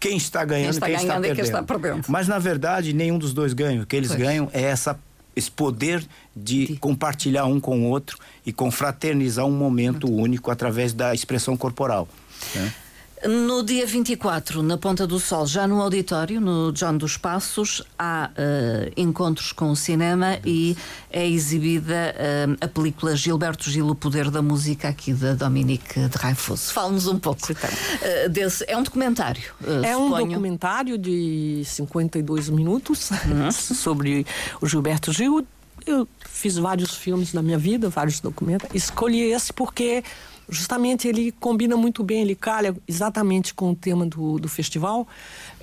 [0.00, 2.04] quem está ganhando quem está, quem ganhando está e quem está perdendo.
[2.08, 3.82] Mas, na verdade, nenhum dos dois ganha.
[3.82, 4.20] O que eles pois.
[4.20, 4.98] ganham é essa,
[5.36, 6.02] esse poder
[6.34, 11.54] de, de compartilhar um com o outro e confraternizar um momento único através da expressão
[11.54, 12.08] corporal.
[12.54, 12.72] Né?
[13.24, 18.30] No dia 24, na Ponta do Sol, já no auditório, no John dos Passos, há
[18.32, 20.76] uh, encontros com o cinema e
[21.08, 26.18] é exibida uh, a película Gilberto Gil, o Poder da Música, aqui da Dominique de
[26.18, 26.72] Raifoso.
[26.72, 28.64] Fale-nos um pouco uh, desse.
[28.66, 29.54] É um documentário.
[29.84, 30.24] é suponho.
[30.24, 33.52] um documentário de 52 minutos uhum.
[33.54, 34.26] sobre
[34.60, 35.46] o Gilberto Gil.
[35.86, 38.68] Eu fiz vários filmes na minha vida, vários documentos.
[38.74, 40.02] Escolhi esse porque
[40.52, 45.08] justamente ele combina muito bem, ele calha exatamente com o tema do, do festival.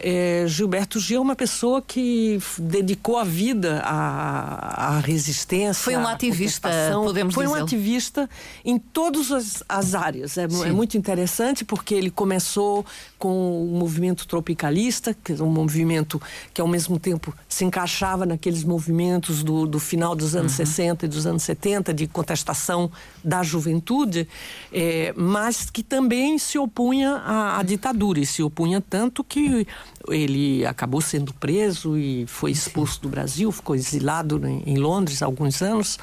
[0.02, 5.84] É, Gilberto Gil é uma pessoa que dedicou a vida à, à resistência.
[5.84, 8.30] Foi um ativista, podemos Foi um ativista
[8.64, 10.38] em todas as, as áreas.
[10.38, 12.86] É, é, muito interessante porque ele começou
[13.18, 16.22] com o movimento tropicalista, que é um movimento
[16.54, 20.66] que ao mesmo tempo se encaixava naqueles movimentos do, do final dos anos uhum.
[20.66, 22.92] 60 e dos anos 70 de contestação
[23.24, 24.28] da juventude,
[24.72, 29.68] é, mas que também se opunha à, à ditadura e se opunha tanto que
[30.08, 35.62] ele acabou sendo preso e foi expulso do Brasil, ficou exilado em Londres há alguns
[35.62, 35.98] anos.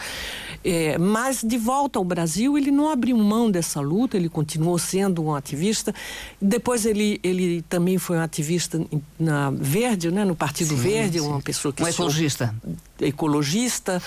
[0.65, 5.23] É, mas de volta ao Brasil, ele não abriu mão dessa luta, ele continuou sendo
[5.23, 5.95] um ativista.
[6.41, 8.85] Depois ele, ele também foi um ativista
[9.19, 11.27] na Verde, né, no Partido sim, Verde, sim.
[11.27, 12.55] uma pessoa que um ecologista,
[13.01, 14.03] ecologista,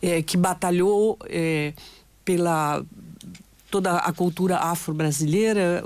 [0.00, 1.72] é, que batalhou é,
[2.24, 2.84] pela
[3.74, 5.82] toda a cultura afro-brasileira,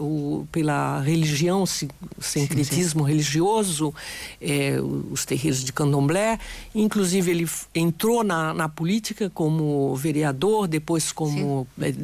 [0.52, 3.10] pela religião, sincretismo sim, sim.
[3.10, 3.94] religioso,
[4.42, 4.78] é,
[5.10, 6.38] os terreiros de candomblé.
[6.74, 11.94] Inclusive, ele entrou na, na política como vereador, depois como é,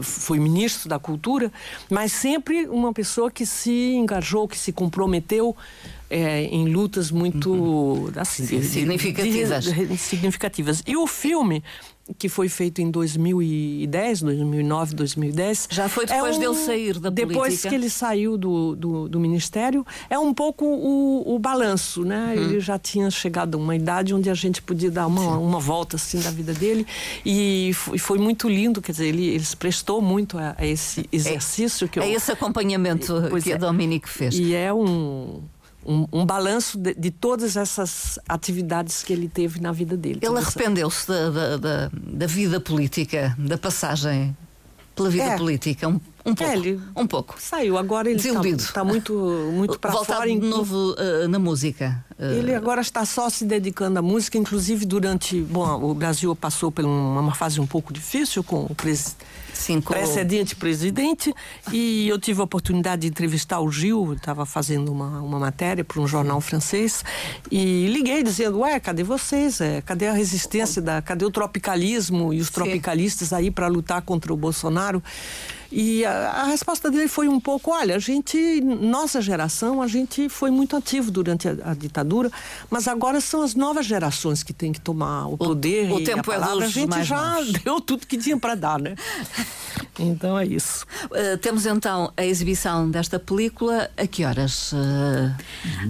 [0.00, 1.50] foi ministro da cultura,
[1.90, 5.56] mas sempre uma pessoa que se engajou, que se comprometeu
[6.12, 8.12] é, em lutas muito uhum.
[8.16, 9.64] assim, significativas.
[9.64, 10.82] De, de, significativas.
[10.86, 11.62] E o filme
[12.18, 15.68] que foi feito em 2010, 2009, 2010.
[15.70, 17.62] Já foi depois é um, dele sair da depois política?
[17.62, 22.34] Depois que ele saiu do, do, do, Ministério, é um pouco o, o balanço, né?
[22.36, 22.42] Uhum.
[22.42, 25.96] Ele já tinha chegado a uma idade onde a gente podia dar uma, uma volta,
[25.96, 26.86] assim, da vida dele.
[27.24, 31.06] E foi, foi muito lindo, quer dizer, ele, ele se prestou muito a, a esse
[31.12, 31.84] exercício.
[31.84, 33.54] É, que eu, é esse acompanhamento que é.
[33.54, 34.34] a Dominique fez.
[34.34, 35.40] E é um
[35.84, 40.20] um, um balanço de, de, todas essas atividades que ele teve na vida dele.
[40.22, 44.36] Ele arrependeu-se da, da, da, da, vida política, da passagem
[44.94, 45.36] pela vida é.
[45.36, 46.42] política, um, um pouco.
[46.42, 47.36] É, ele um pouco.
[47.38, 49.14] Saiu, agora ele está tá muito,
[49.52, 50.26] muito para fora.
[50.26, 52.04] de novo uh, na música.
[52.18, 52.24] Uh...
[52.24, 55.40] Ele agora está só se dedicando à música, inclusive durante.
[55.40, 59.16] Bom, o Brasil passou por uma fase um pouco difícil com o presidente
[59.52, 59.92] Cinco...
[59.92, 61.32] precedente presidente
[61.72, 66.00] e eu tive a oportunidade de entrevistar o Gil, estava fazendo uma, uma matéria para
[66.00, 67.04] um jornal francês
[67.50, 69.60] e liguei dizendo, ué, cadê vocês?
[69.60, 74.32] É, cadê a resistência, da, cadê o tropicalismo e os tropicalistas aí para lutar contra
[74.32, 75.02] o Bolsonaro?
[75.74, 80.28] E a, a, resposta dele foi um pouco, olha, a gente, nossa geração, a gente
[80.28, 82.30] foi muito ativo durante a, a ditadura,
[82.68, 86.30] mas agora são as novas gerações que têm que tomar o poder o, o tempo
[86.30, 86.64] a é palavra.
[86.64, 87.52] É a gente já novos.
[87.64, 88.94] deu tudo que tinha para dar, né?
[89.98, 90.86] Então é isso.
[91.04, 94.72] Uh, temos então a exibição desta película a que horas?
[94.72, 95.34] Uh,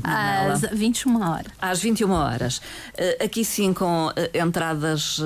[0.03, 1.53] Às 21 horas.
[1.61, 2.59] Às 21 horas.
[2.59, 5.21] Uh, aqui sim com entradas.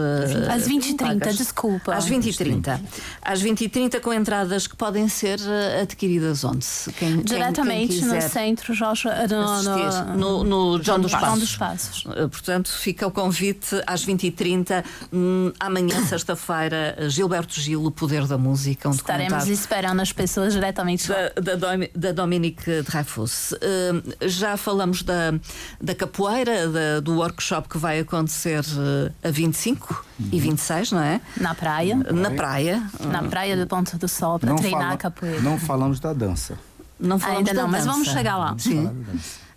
[0.52, 1.94] Às 20 e 30, desculpa.
[1.94, 2.80] Às 20 e 30.
[3.22, 6.66] Às 20 e 30 com entradas que podem ser eh, adquiridas onde?
[6.98, 10.44] Quem, Diretamente quem, no centro Jorge, no, no, no,
[10.76, 11.40] no João dos Passos.
[11.40, 12.04] dos Passos.
[12.14, 18.38] Eh, portanto, fica o convite às 20h30, hum, amanhã, sexta-feira, Gilberto Gil, O Poder da
[18.38, 18.88] Música.
[18.88, 23.52] Um Estaremos esperando as pessoas diretamente da, da, da Dominique Dreyfus.
[23.52, 25.34] Uh, já falamos da,
[25.80, 30.28] da capoeira, da, do workshop que vai acontecer uh, a 25 uhum.
[30.32, 31.20] e 26, não é?
[31.40, 31.96] Na praia.
[31.96, 32.82] Na praia.
[33.00, 35.40] Na praia do Ponto do Sol para treinar fala, a capoeira.
[35.40, 36.58] Não falamos da dança.
[36.98, 37.84] Não falamos Ainda da não, dança.
[37.84, 38.54] mas vamos chegar lá.
[38.58, 38.90] Sim.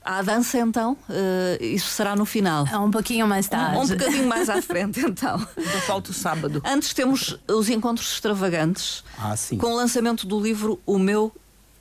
[0.03, 2.65] A dança, então, uh, isso será no final.
[2.71, 3.77] É um pouquinho mais tarde.
[3.77, 5.45] Um, um bocadinho mais à frente, então.
[5.55, 6.61] Ainda falta o sábado.
[6.65, 9.03] Antes temos os encontros extravagantes.
[9.17, 9.57] Ah, sim.
[9.57, 11.31] Com o lançamento do livro O Meu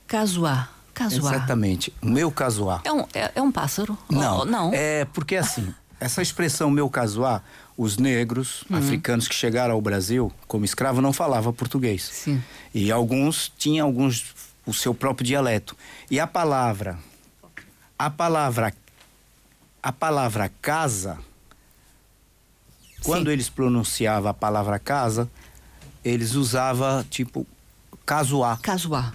[0.05, 0.67] Casuá.
[0.93, 1.35] Casuá.
[1.35, 1.93] Exatamente.
[2.01, 2.81] O meu casuá.
[2.83, 3.97] É um, é, é um pássaro?
[4.09, 4.39] Não.
[4.39, 4.71] Oh, não.
[4.73, 7.41] É porque assim, essa expressão meu casuá,
[7.77, 8.77] os negros uhum.
[8.77, 12.03] africanos que chegaram ao Brasil como escravo não falavam português.
[12.03, 12.41] Sim.
[12.73, 14.33] E alguns tinham alguns
[14.65, 15.75] o seu próprio dialeto.
[16.09, 16.97] E a palavra
[17.97, 18.73] a palavra
[19.81, 21.17] a palavra casa
[23.03, 23.33] quando Sim.
[23.33, 25.29] eles pronunciavam a palavra casa,
[26.03, 27.47] eles usavam tipo
[28.05, 28.57] casuá.
[28.57, 29.13] Casuá.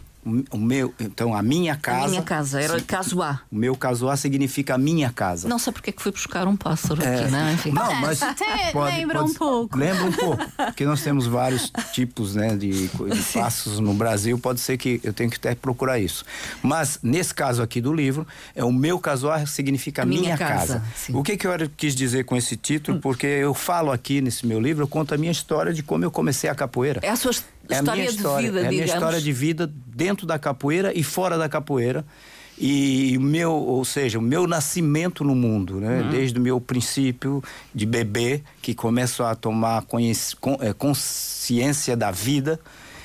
[0.51, 2.05] O meu, então, a minha casa.
[2.05, 3.41] A minha casa, era sim, casuá.
[3.51, 5.49] O meu casuá significa a minha casa.
[5.49, 7.23] Não sei porque é que fui buscar um pássaro é.
[7.23, 7.53] aqui, né?
[7.53, 7.71] Enfim.
[7.73, 8.21] Não, mas.
[8.73, 9.79] pode, lembra pode, um pouco.
[9.79, 10.45] Lembra um pouco.
[10.57, 15.13] Porque nós temos vários tipos né, de, de pássaros no Brasil, pode ser que eu
[15.13, 16.25] tenho que até procurar isso.
[16.63, 20.81] Mas, nesse caso aqui do livro, é o meu casuá significa a minha, minha casa.
[20.81, 20.83] casa.
[21.19, 22.97] O que, que eu quis dizer com esse título?
[22.97, 23.01] Hum.
[23.01, 26.11] Porque eu falo aqui nesse meu livro, eu conto a minha história de como eu
[26.11, 27.01] comecei a capoeira.
[27.03, 27.33] É a sua
[27.69, 31.03] é a minha história, vida, é a minha história de vida dentro da capoeira e
[31.03, 32.05] fora da capoeira.
[32.57, 36.03] E meu, ou seja, o meu nascimento no mundo, né?
[36.03, 36.11] Uhum.
[36.11, 37.43] Desde o meu princípio
[37.75, 39.85] de bebê, que começo a tomar
[40.61, 42.61] é, consciência da vida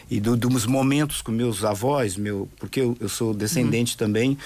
[0.10, 3.98] e do, dos momentos com meus avós, meu, porque eu, eu sou descendente uhum.
[3.98, 4.38] também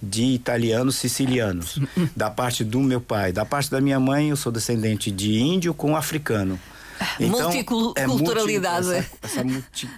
[0.00, 1.80] de italianos sicilianos,
[2.14, 3.32] da parte do meu pai.
[3.32, 6.58] Da parte da minha mãe, eu sou descendente de índio com africano.
[7.20, 8.88] Então, Multiculturalidade.
[8.92, 9.90] É multi, essa, essa multi,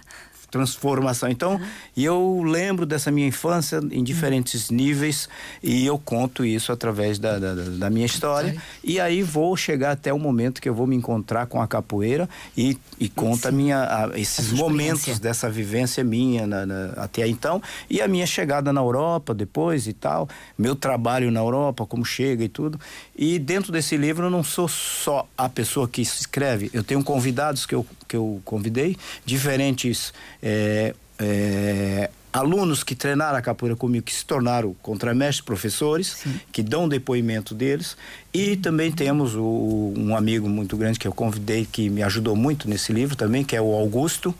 [0.55, 1.27] transformação.
[1.27, 1.59] Então,
[1.97, 5.27] e eu lembro dessa minha infância em diferentes níveis
[5.61, 8.55] e eu conto isso através da, da, da minha história.
[8.81, 12.29] E aí vou chegar até o momento que eu vou me encontrar com a capoeira
[12.55, 18.01] e, e conta minha, a, esses momentos dessa vivência minha na, na, até então e
[18.01, 22.49] a minha chegada na Europa depois e tal, meu trabalho na Europa, como chega e
[22.49, 22.79] tudo.
[23.13, 27.65] E dentro desse livro eu não sou só a pessoa que escreve, eu tenho convidados
[27.65, 30.13] que eu, que eu convidei, diferentes
[30.45, 36.39] é, é, alunos que treinaram a capoeira comigo, que se tornaram contramestres, professores, Sim.
[36.51, 37.97] que dão depoimento deles.
[38.31, 42.69] E também temos o, um amigo muito grande que eu convidei, que me ajudou muito
[42.69, 44.35] nesse livro também, que é o Augusto,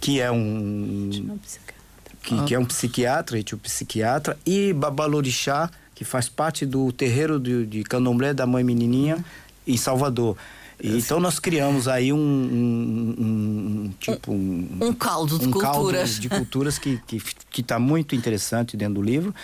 [0.00, 1.38] que é um.
[2.22, 7.64] Que, que é um psiquiatra, um psiquiatra, e Babalorixá, que faz parte do terreiro de,
[7.64, 9.24] de Candomblé da Mãe Menininha,
[9.64, 10.36] em Salvador.
[10.82, 16.10] E, então nós criamos aí um, um, um tipo um, um, caldo de um culturas
[16.10, 17.18] caldo de culturas que que
[17.50, 19.34] que está muito interessante dentro do livro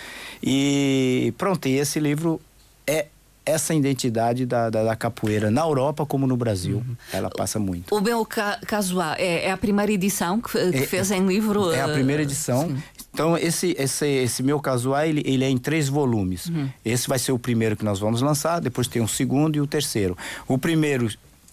[0.41, 2.39] e pronto e esse livro
[2.85, 3.07] é
[3.45, 6.95] essa identidade da, da, da, capoeira na Europa como no Brasil, uhum.
[7.11, 7.93] ela passa muito.
[7.93, 8.25] O Bel
[8.65, 11.71] Casuá é, é, a primeira edição que, que é, fez em livro?
[11.71, 12.67] É a primeira eh, edição.
[12.67, 12.83] Sim.
[13.13, 16.47] Então, esse, esse, esse meu casuá, ele, ele é em três volumes.
[16.47, 16.67] Uhum.
[16.83, 19.67] Esse vai ser o primeiro que nós vamos lançar, depois tem o segundo e o
[19.67, 20.17] terceiro.
[20.47, 21.07] O primeiro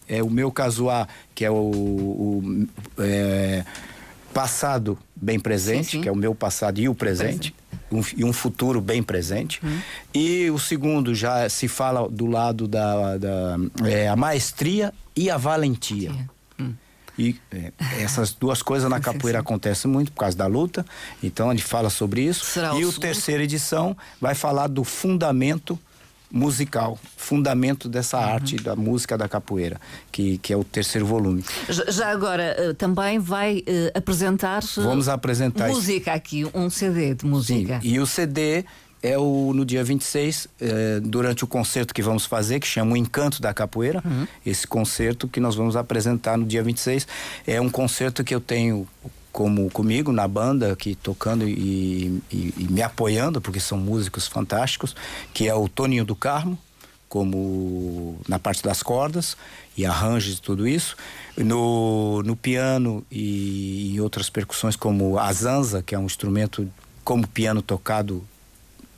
[0.08, 2.66] é o meu casuá, que é o, o
[2.98, 3.64] é,
[4.32, 6.00] passado bem presente, sim, sim.
[6.00, 7.54] que é o meu passado e o presente,
[7.92, 9.60] um, e um futuro bem presente.
[9.62, 9.78] Uhum.
[10.14, 15.36] E o segundo já se fala do lado da, da é, a maestria e a
[15.36, 16.10] valentia.
[16.10, 16.39] Uhum.
[17.20, 20.84] E é, essas duas coisas na capoeira acontecem muito por causa da luta.
[21.22, 22.46] Então ele fala sobre isso.
[22.46, 25.78] Será e o, terceira edição vai falar do fundamento
[26.32, 28.24] musical, fundamento dessa uhum.
[28.24, 29.80] arte da música da capoeira,
[30.12, 31.44] que, que é o terceiro volume.
[31.88, 37.26] Já agora eh, também vai uh, apresentar eh, Vamos apresentar música aqui, um CD de
[37.26, 37.80] música.
[37.80, 38.64] Sim, e o CD
[39.02, 42.96] é o, no dia 26, eh, durante o concerto que vamos fazer, que chama O
[42.96, 44.02] Encanto da Capoeira.
[44.04, 44.26] Uhum.
[44.44, 47.06] Esse concerto que nós vamos apresentar no dia 26
[47.46, 48.86] é um concerto que eu tenho
[49.32, 54.94] como comigo na banda, aqui tocando e, e, e me apoiando, porque são músicos fantásticos,
[55.32, 56.58] que é o Toninho do Carmo,
[57.08, 59.36] como na parte das cordas
[59.76, 60.96] e arranjos e tudo isso.
[61.36, 66.70] No, no piano e, e outras percussões, como a zanza, que é um instrumento
[67.02, 68.24] como piano tocado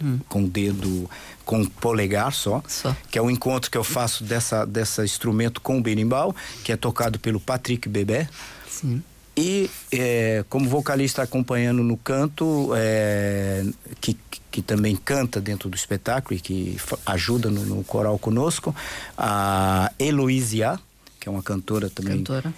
[0.03, 0.19] hum.
[0.29, 1.09] com o dedo,
[1.45, 5.61] com o polegar só, só, que é o encontro que eu faço dessa, dessa instrumento
[5.61, 6.35] com o berimbau,
[6.65, 8.29] que é tocado pelo Patrick Bebé.
[8.69, 9.03] Sim.
[9.35, 13.65] E é, como vocalista acompanhando no canto, é,
[14.01, 14.17] que,
[14.51, 18.75] que também canta dentro do espetáculo e que ajuda no, no coral conosco,
[19.17, 20.79] a Heloísia,
[21.19, 22.53] que é uma cantora também cantora.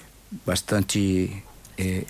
[0.45, 1.43] bastante.
[1.79, 2.05] É,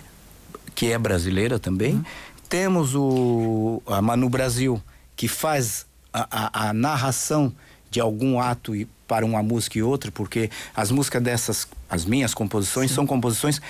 [0.73, 1.95] que é brasileira também.
[1.95, 2.03] Uhum.
[2.49, 4.81] Temos o, a Manu Brasil,
[5.15, 7.53] que faz a, a, a narração
[7.89, 8.73] de algum ato
[9.07, 12.95] para uma música e outra, porque as músicas dessas, as minhas composições, Sim.
[12.95, 13.61] são composições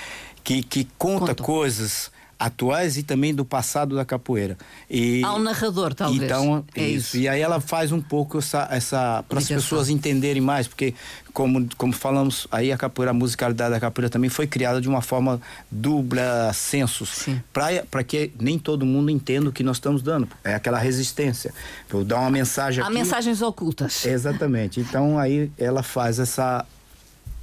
[0.44, 1.44] que, que conta Conto.
[1.44, 4.58] coisas atuais e também do passado da capoeira.
[4.90, 6.22] E, Há um narrador, talvez.
[6.22, 7.08] Então, é isso.
[7.08, 7.18] isso.
[7.18, 10.94] E aí ela faz um pouco essa, essa para as pessoas entenderem mais, porque
[11.34, 15.02] como, como falamos, aí a capoeira, a musicalidade da capoeira também foi criada de uma
[15.02, 20.28] forma dupla sensos, para que nem todo mundo entenda o que nós estamos dando.
[20.44, 21.54] É aquela resistência.
[21.90, 22.96] Vou dar uma mensagem Há aqui.
[22.96, 24.06] mensagens ocultas.
[24.06, 24.80] Exatamente.
[24.80, 26.66] Então aí ela faz essa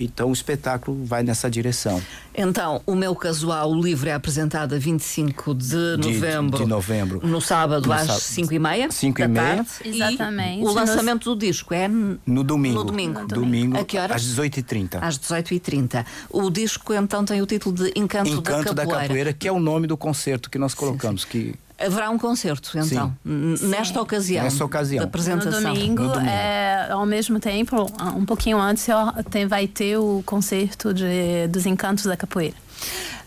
[0.05, 2.03] Então o espetáculo vai nessa direção.
[2.35, 6.59] Então, o meu casual, o livro é apresentado a 25 de novembro.
[6.59, 7.21] De, de novembro.
[7.27, 8.91] No sábado no às 5 e meia.
[8.91, 9.57] 5 e meia.
[9.57, 10.65] Tarde, Exatamente.
[10.65, 12.79] o lançamento do disco é no domingo.
[12.79, 13.21] No domingo.
[13.21, 13.77] No domingo.
[13.79, 14.17] A que horas?
[14.17, 14.99] Às 18h30.
[15.03, 16.07] Às 18h30.
[16.31, 19.03] O disco então tem o título de Encanto, Encanto da, Capoeira.
[19.03, 21.23] da Capoeira, que é o nome do concerto que nós colocamos.
[21.23, 21.53] Sim, sim.
[21.53, 23.67] Que Haverá um concerto, então, Sim.
[23.67, 24.45] nesta ocasião.
[24.45, 25.01] Nesta ocasião.
[25.01, 25.61] Da apresentação.
[25.61, 26.31] No domingo, no domingo.
[26.31, 28.87] É, ao mesmo tempo, um pouquinho antes,
[29.31, 32.55] tem, vai ter o concerto de, dos Encantos da Capoeira.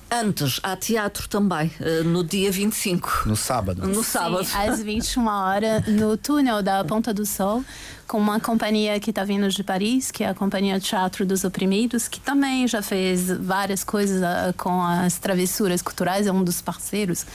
[0.10, 3.24] Antes, há teatro também, eh, no dia 25.
[3.26, 3.88] No sábado.
[3.88, 4.46] No sábado.
[4.46, 7.66] Sim, às 21 horas, no túnel da Ponta do Sol,
[8.08, 12.08] com uma companhia que está vindo de Paris, que é a Companhia Teatro dos Oprimidos,
[12.08, 17.26] que também já fez várias coisas ah, com as travessuras culturais, é um dos parceiros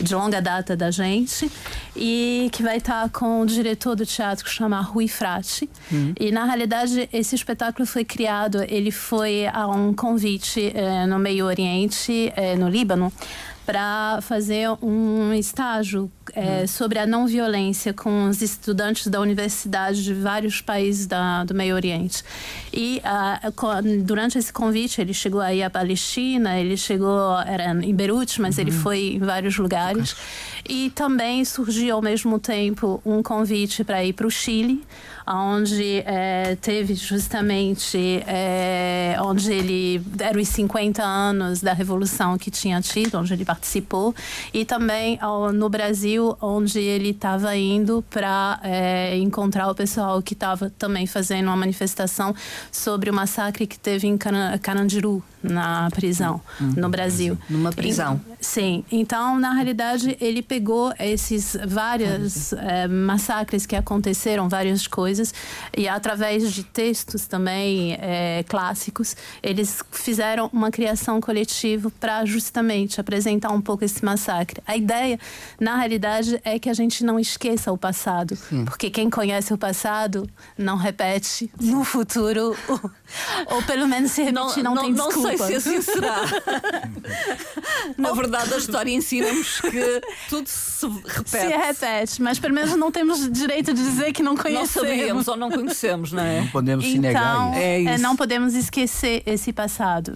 [0.00, 1.50] de longa data da gente
[1.94, 5.68] e que vai estar com o diretor do teatro que chama Rui Frati.
[5.90, 6.14] Uhum.
[6.18, 11.46] E na realidade esse espetáculo foi criado, ele foi a um convite eh, no Meio
[11.46, 13.12] Oriente, eh, no Líbano,
[13.66, 20.14] para fazer um estágio é, sobre a não violência com os estudantes da universidade de
[20.14, 22.22] vários países da, do Meio Oriente.
[22.72, 23.00] E
[24.04, 28.62] durante esse convite, ele chegou aí à Palestina, ele chegou, era em Beirute, mas uhum.
[28.62, 30.16] ele foi em vários lugares.
[30.68, 34.84] E também surgiu ao mesmo tempo um convite para ir para o Chile,
[35.26, 42.80] onde é, teve justamente é, onde ele eram os 50 anos da revolução que tinha
[42.80, 44.14] tido, onde ele participou,
[44.52, 50.34] e também ao, no Brasil, onde ele estava indo para é, encontrar o pessoal que
[50.34, 52.34] estava também fazendo uma manifestação
[52.70, 56.74] sobre o massacre que teve em Carandiru, na prisão, uhum.
[56.76, 57.38] no Brasil.
[57.48, 58.20] Numa prisão.
[58.40, 58.84] E, sim.
[58.90, 65.32] Então, na realidade, ele pegou esses vários é, massacres que aconteceram, várias coisas,
[65.76, 73.50] e através de textos também é, clássicos, eles fizeram uma criação coletiva para justamente apresentar
[73.50, 74.62] um pouco esse massacre.
[74.66, 75.18] A ideia,
[75.58, 78.64] na realidade, é que a gente não esqueça o passado, sim.
[78.64, 82.90] porque quem conhece o passado não repete no futuro, ou,
[83.56, 86.22] ou pelo menos se repetir não, não, não tem desculpa sei se assim será.
[87.96, 91.28] Na verdade, a história ensina-nos que tudo se repete.
[91.28, 94.88] Se repete, mas pelo menos não temos direito de dizer que não conhecemos.
[94.88, 96.40] Não sabíamos ou não conhecemos, não é?
[96.40, 97.58] Não podemos então, se negar.
[97.58, 97.88] É isso.
[97.90, 100.14] É, não podemos esquecer esse passado.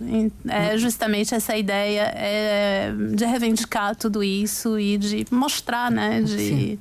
[0.48, 6.22] É justamente essa ideia é, de reivindicar tudo isso e de mostrar, né?
[6.22, 6.36] De...
[6.36, 6.78] Sim.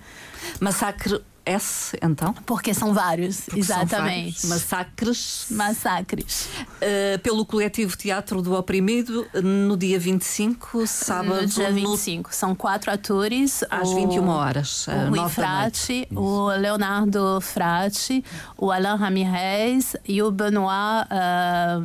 [0.59, 2.34] Massacre S, então?
[2.46, 4.39] Porque são vários, Porque exatamente.
[4.39, 4.64] São vários.
[4.64, 5.46] Massacres.
[5.50, 6.50] Massacres.
[6.82, 11.41] Uh, pelo coletivo Teatro do Oprimido, no dia 25, sábado.
[11.41, 12.30] No dia 25.
[12.30, 12.36] No...
[12.36, 13.64] São quatro atores.
[13.70, 13.96] Às o...
[13.96, 14.88] 21 horas.
[14.88, 18.24] O Rui Frati, o Leonardo Frati,
[18.58, 21.82] o Alain Ramirez e o Benoit uh,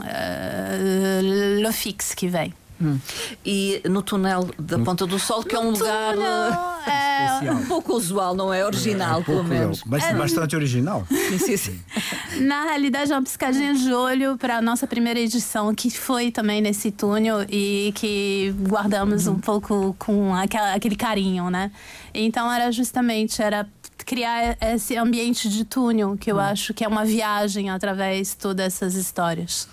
[0.00, 2.54] uh, Lofix, que vem.
[2.82, 2.98] Hum.
[3.44, 6.14] E no túnel da Ponta do Sol, que no é um lugar
[6.86, 9.82] é, um pouco usual, não é original, é, um pelo menos.
[9.86, 11.06] Mas é, bastante original.
[11.10, 11.80] Sim, sim, sim.
[12.40, 16.60] Na realidade, é uma piscadinha de olho para a nossa primeira edição, que foi também
[16.60, 21.70] nesse túnel e que guardamos um pouco com aquela, aquele carinho, né?
[22.12, 23.66] Então era justamente era
[24.04, 26.40] criar esse ambiente de túnel que eu hum.
[26.40, 29.68] acho que é uma viagem através de todas essas histórias.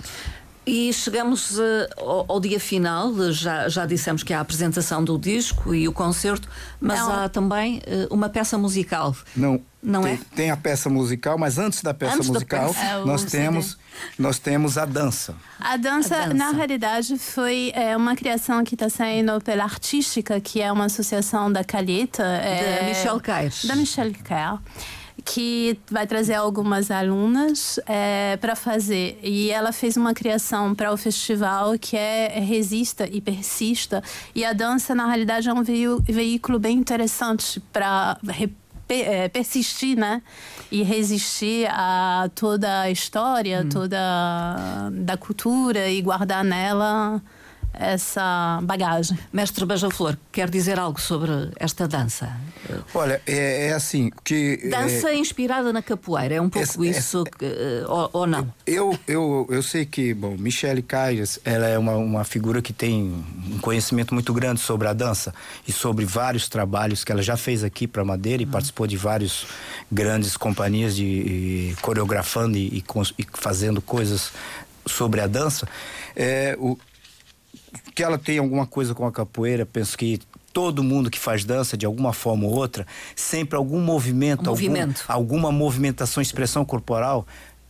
[0.70, 1.64] E chegamos uh,
[1.98, 5.92] ao, ao, dia final, já, já dissemos que há a apresentação do disco e o
[5.92, 6.48] concerto,
[6.80, 7.12] mas Não.
[7.12, 9.16] há também uh, uma peça musical.
[9.36, 10.20] Não, não tem, é?
[10.36, 12.86] Tem a peça musical, mas antes da peça antes musical, peça.
[12.86, 13.80] É nós, temos,
[14.16, 15.36] nós temos a dança.
[15.60, 16.34] A dança, a dança.
[16.36, 21.52] na realidade, foi é, uma criação que está saindo pela Artística, que é uma associação
[21.52, 22.22] da Calheta.
[22.22, 23.54] É, da Michelle Cair.
[23.66, 24.60] Da Michelle Cair
[25.24, 29.20] que vai trazer algumas alunas é, para fazer.
[29.24, 34.04] E ela fez uma criação para o festival que é Resista e Persista.
[34.34, 38.18] E a dança, na realidade, é um veículo bem interessante para
[38.90, 40.22] é, persistir, né?
[40.72, 43.70] E resistir a toda a história, hum.
[43.70, 43.98] toda
[44.92, 47.22] da cultura e guardar nela
[47.74, 49.18] essa bagagem.
[49.32, 52.36] Mestre Beija-Flor, quer dizer algo sobre esta dança?
[52.94, 54.70] Olha, é, é assim que...
[54.70, 58.52] Dança é, inspirada na capoeira, é um pouco isso que, eh, ou, ou, não?
[58.66, 63.24] Eu, eu, eu sei que, bom, Michele Caias, ela é uma, uma figura que tem
[63.52, 65.34] um conhecimento muito grande sobre a dança
[65.68, 68.52] e sobre vários trabalhos que ela já fez aqui para Madeira e uhum.
[68.52, 69.48] participou de vários
[69.92, 72.84] grandes companhias de e, coreografando e, e,
[73.18, 74.32] e, fazendo coisas
[74.86, 75.68] sobre a dança.
[76.16, 76.78] É, o,
[77.94, 80.20] que ela tem alguma coisa com a capoeira, penso que
[80.54, 85.04] todo mundo que faz dança de alguma forma ou outra, sempre algum movimento, um movimento.
[85.08, 87.26] Algum, alguma movimentação, expressão corporal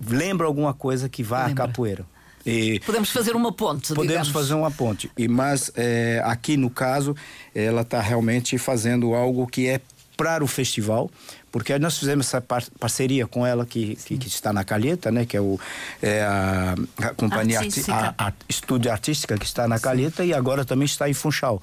[0.08, 1.66] lembra alguma coisa que vai lembra.
[1.66, 2.06] à capoeira.
[2.45, 3.89] E podemos fazer uma ponte.
[3.89, 4.30] Podemos digamos.
[4.30, 5.12] fazer uma ponte.
[5.18, 7.16] E mas é, aqui no caso
[7.54, 9.82] ela está realmente fazendo algo que é
[10.16, 11.10] para o festival,
[11.52, 15.26] porque nós fizemos essa par parceria com ela que, que, que, está na Calheta, né,
[15.26, 15.60] que é, o,
[16.02, 18.16] é a, a companhia artística.
[18.18, 20.30] A, a, estúdio artística que está na Calheta Sim.
[20.30, 21.62] e agora também está em Funchal.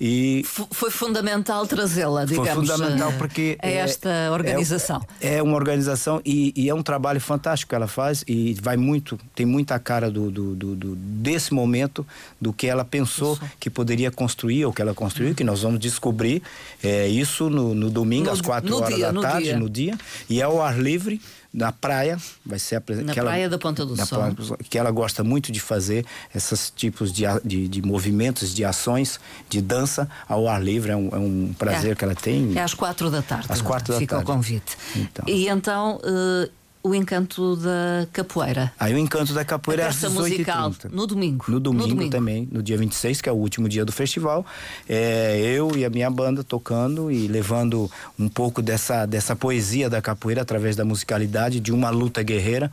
[0.00, 5.02] E foi fundamental trazê-la, digamos, foi fundamental porque a esta é, organização.
[5.20, 8.78] É, é, uma organização e, e, é um trabalho fantástico que ela faz e vai
[8.78, 12.06] muito, tem muita cara do, do, do, do desse momento,
[12.40, 13.42] do que ela pensou isso.
[13.60, 16.42] que poderia construir ou que ela construiu, que nós vamos descobrir
[16.82, 19.58] é, isso no, no domingo no, às quatro horas dia, da tarde, dia.
[19.58, 19.98] no dia,
[20.30, 21.20] e é ao ar livre
[21.52, 23.16] na praia, vai ser apresentada.
[23.16, 24.56] Na praia ela, da Ponta do Sol.
[24.68, 29.60] que ela gosta muito de fazer esses tipos de, de, de, movimentos, de ações, de
[29.60, 30.92] dança ao ar livre.
[30.92, 32.56] É um, é um prazer é, que ela tem.
[32.56, 33.46] É às quatro da tarde.
[33.48, 34.26] Às quatro da fica tarde.
[34.26, 34.76] Fica o convite.
[34.94, 35.24] Então.
[35.26, 36.00] E então.
[36.04, 38.72] Uh, o encanto da capoeira.
[38.78, 41.44] Aí o encanto da capoeira é às 18 musical no domingo.
[41.48, 41.86] No domingo.
[41.86, 44.46] no domingo também, no dia 26, que é o último dia do festival.
[44.88, 50.00] É, eu e a minha banda tocando e levando um pouco dessa, dessa poesia da
[50.00, 52.72] capoeira através da musicalidade de uma luta guerreira,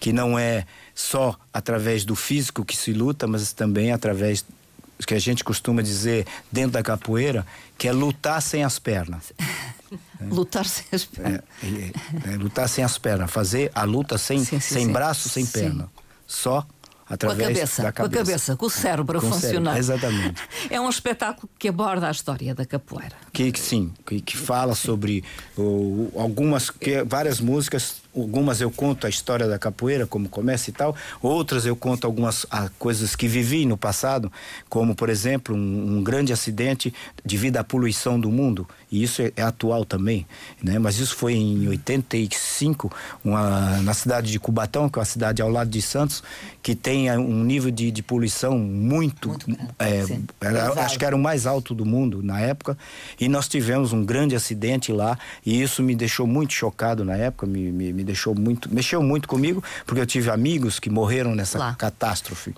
[0.00, 4.44] que não é só através do físico que se luta, mas também através
[5.06, 7.46] que a gente costuma dizer dentro da capoeira,
[7.78, 9.32] que é lutar sem as pernas.
[10.20, 11.40] Lutar sem as pernas.
[11.62, 13.30] É, é, é, lutar sem as pernas.
[13.30, 14.92] Fazer a luta sem, sim, sim, sem sim.
[14.92, 15.90] braço, sem perna.
[16.26, 16.66] Só
[17.08, 17.94] através com a cabeça, da cabeça.
[17.94, 19.82] Com a cabeça, com o cérebro com funcionar.
[19.82, 20.42] Cérebro, exatamente.
[20.70, 23.16] É um espetáculo que aborda a história da capoeira.
[23.32, 25.22] Que, que sim, que, que fala sobre
[25.56, 30.72] o, algumas, que, várias músicas algumas eu conto a história da capoeira, como começa e
[30.72, 34.32] tal, outras eu conto algumas ah, coisas que vivi no passado,
[34.68, 36.94] como, por exemplo, um, um, grande acidente
[37.24, 40.26] devido à poluição do mundo, e isso é, é, atual também,
[40.62, 40.78] né?
[40.78, 42.90] mas isso foi em 85,
[43.24, 46.22] uma, na cidade de Cubatão, que é uma cidade ao lado de Santos,
[46.62, 49.28] que tem ah, um nível de, de poluição muito.
[49.28, 50.04] muito é,
[50.40, 52.78] era, acho que era o mais alto do mundo na época,
[53.20, 57.46] e nós tivemos um grande acidente lá, e isso me deixou muito chocado na época,
[57.46, 61.58] me, me, me deixou muito, mexeu muito comigo, porque eu tive amigos que morreram nessa
[61.58, 61.74] Lá.
[61.74, 62.54] catástrofe.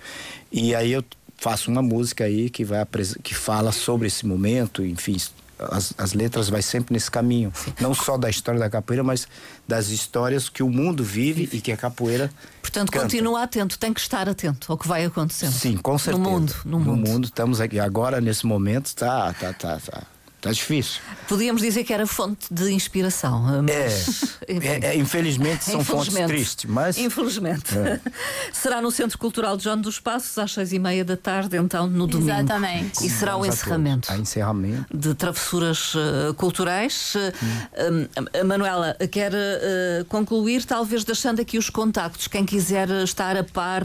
[0.53, 1.05] E aí eu
[1.37, 2.85] faço uma música aí que vai
[3.23, 5.17] que fala sobre esse momento, enfim,
[5.59, 9.27] as, as letras vai sempre nesse caminho, não só da história da capoeira, mas
[9.67, 12.31] das histórias que o mundo vive e que a capoeira
[12.61, 13.05] Portanto, canta.
[13.05, 15.53] continua atento, tem que estar atento ao que vai acontecendo.
[15.53, 16.23] Sim, com certeza.
[16.23, 17.09] No mundo, no, no mundo.
[17.09, 20.03] mundo estamos aqui agora nesse momento, tá, tá, tá, tá
[20.37, 21.01] Está difícil.
[21.29, 23.63] Podíamos dizer que era fonte de inspiração.
[23.63, 24.53] Mas, é,
[24.87, 26.99] é, é, infelizmente são infelizmente, fontes tristes, mas.
[26.99, 27.77] Infelizmente.
[27.77, 28.01] É.
[28.53, 31.87] Será no Centro Cultural de João dos Passos, às seis e meia da tarde, então,
[31.87, 32.31] no domingo.
[32.31, 33.05] Exatamente.
[33.05, 34.13] E será o encerramento.
[34.13, 34.87] A encerramento.
[34.95, 37.15] De travessuras uh, culturais.
[37.17, 38.07] Hum.
[38.43, 43.83] Uh, Manuela, quer uh, concluir, talvez deixando aqui os contactos, quem quiser estar a par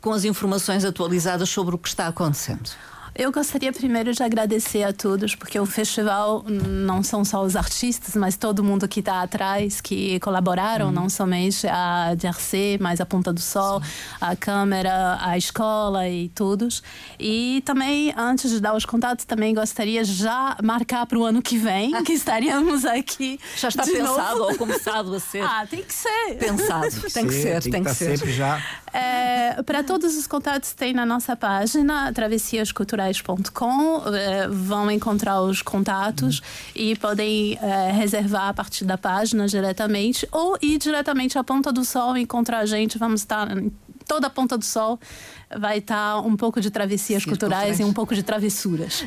[0.00, 2.70] com as informações atualizadas sobre o que está acontecendo.
[3.14, 8.16] Eu gostaria primeiro de agradecer a todos, porque o festival não são só os artistas,
[8.16, 10.92] mas todo mundo que está atrás, que colaboraram, uhum.
[10.92, 13.90] não somente a DRC, mas a Ponta do Sol, Sim.
[14.18, 16.82] a Câmara, a escola e todos.
[17.20, 21.58] E também, antes de dar os contatos, também gostaria já marcar para o ano que
[21.58, 23.38] vem, que estaríamos aqui.
[23.58, 24.52] Já está pensado novo.
[24.52, 25.42] ou começado a ser?
[25.42, 26.36] Ah, tem que ser.
[26.38, 28.16] Pensado, tem que ser, tem, tem que, que ser.
[28.16, 28.62] Sempre já.
[28.90, 35.40] É, para todos os contatos tem na nossa página, Travessias Culturais culturais.com, eh, vão encontrar
[35.40, 36.44] os contatos uhum.
[36.76, 41.84] e podem eh, reservar a partir da página diretamente ou ir diretamente à Ponta do
[41.84, 42.98] Sol encontrar a gente.
[42.98, 43.48] Vamos estar
[44.12, 45.00] toda a Ponta do Sol
[45.58, 49.04] vai estar um pouco de travessias culturais, e um pouco de travessuras.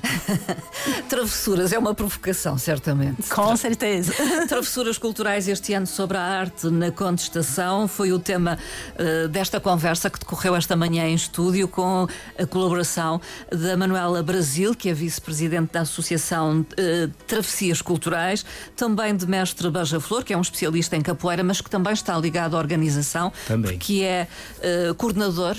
[1.10, 3.30] travessuras é uma provocação, certamente.
[3.30, 4.14] Com certeza.
[4.48, 8.58] travessuras culturais este ano sobre a arte na contestação foi o tema
[8.94, 13.20] uh, desta conversa que decorreu esta manhã em estúdio com a colaboração
[13.52, 18.46] da Manuela Brasil, que é vice-presidente da Associação uh, Travessias Culturais,
[18.76, 22.18] também de mestre Beija Flor, que é um especialista em capoeira, mas que também está
[22.18, 23.78] ligado à organização, também.
[23.78, 24.28] que é
[24.90, 25.56] uh, coordenador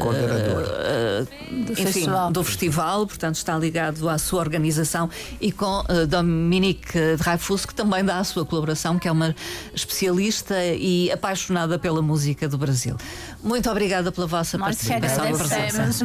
[0.00, 2.30] coordenador uh, do, enfim, festival.
[2.30, 5.08] do festival, portanto está ligado à sua organização
[5.40, 9.34] e com uh, Dominique Dreyfus, que também dá a sua colaboração, que é uma
[9.74, 12.96] especialista e apaixonada pela música do Brasil.
[13.42, 16.04] Muito obrigada pela vossa Nós participação e presença.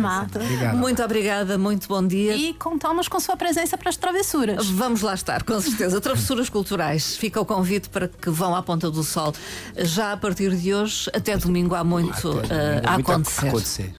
[0.74, 2.36] Muito obrigada, muito bom dia.
[2.36, 4.68] E contamos com sua presença para as travessuras.
[4.68, 6.00] Vamos lá estar, com certeza.
[6.00, 7.18] Travessuras culturais.
[7.18, 9.34] Fica o convite para que vão à Ponta do Sol
[9.78, 13.48] já a partir de hoje, até domingo há muito, a acontecer.
[13.48, 13.92] acontecer.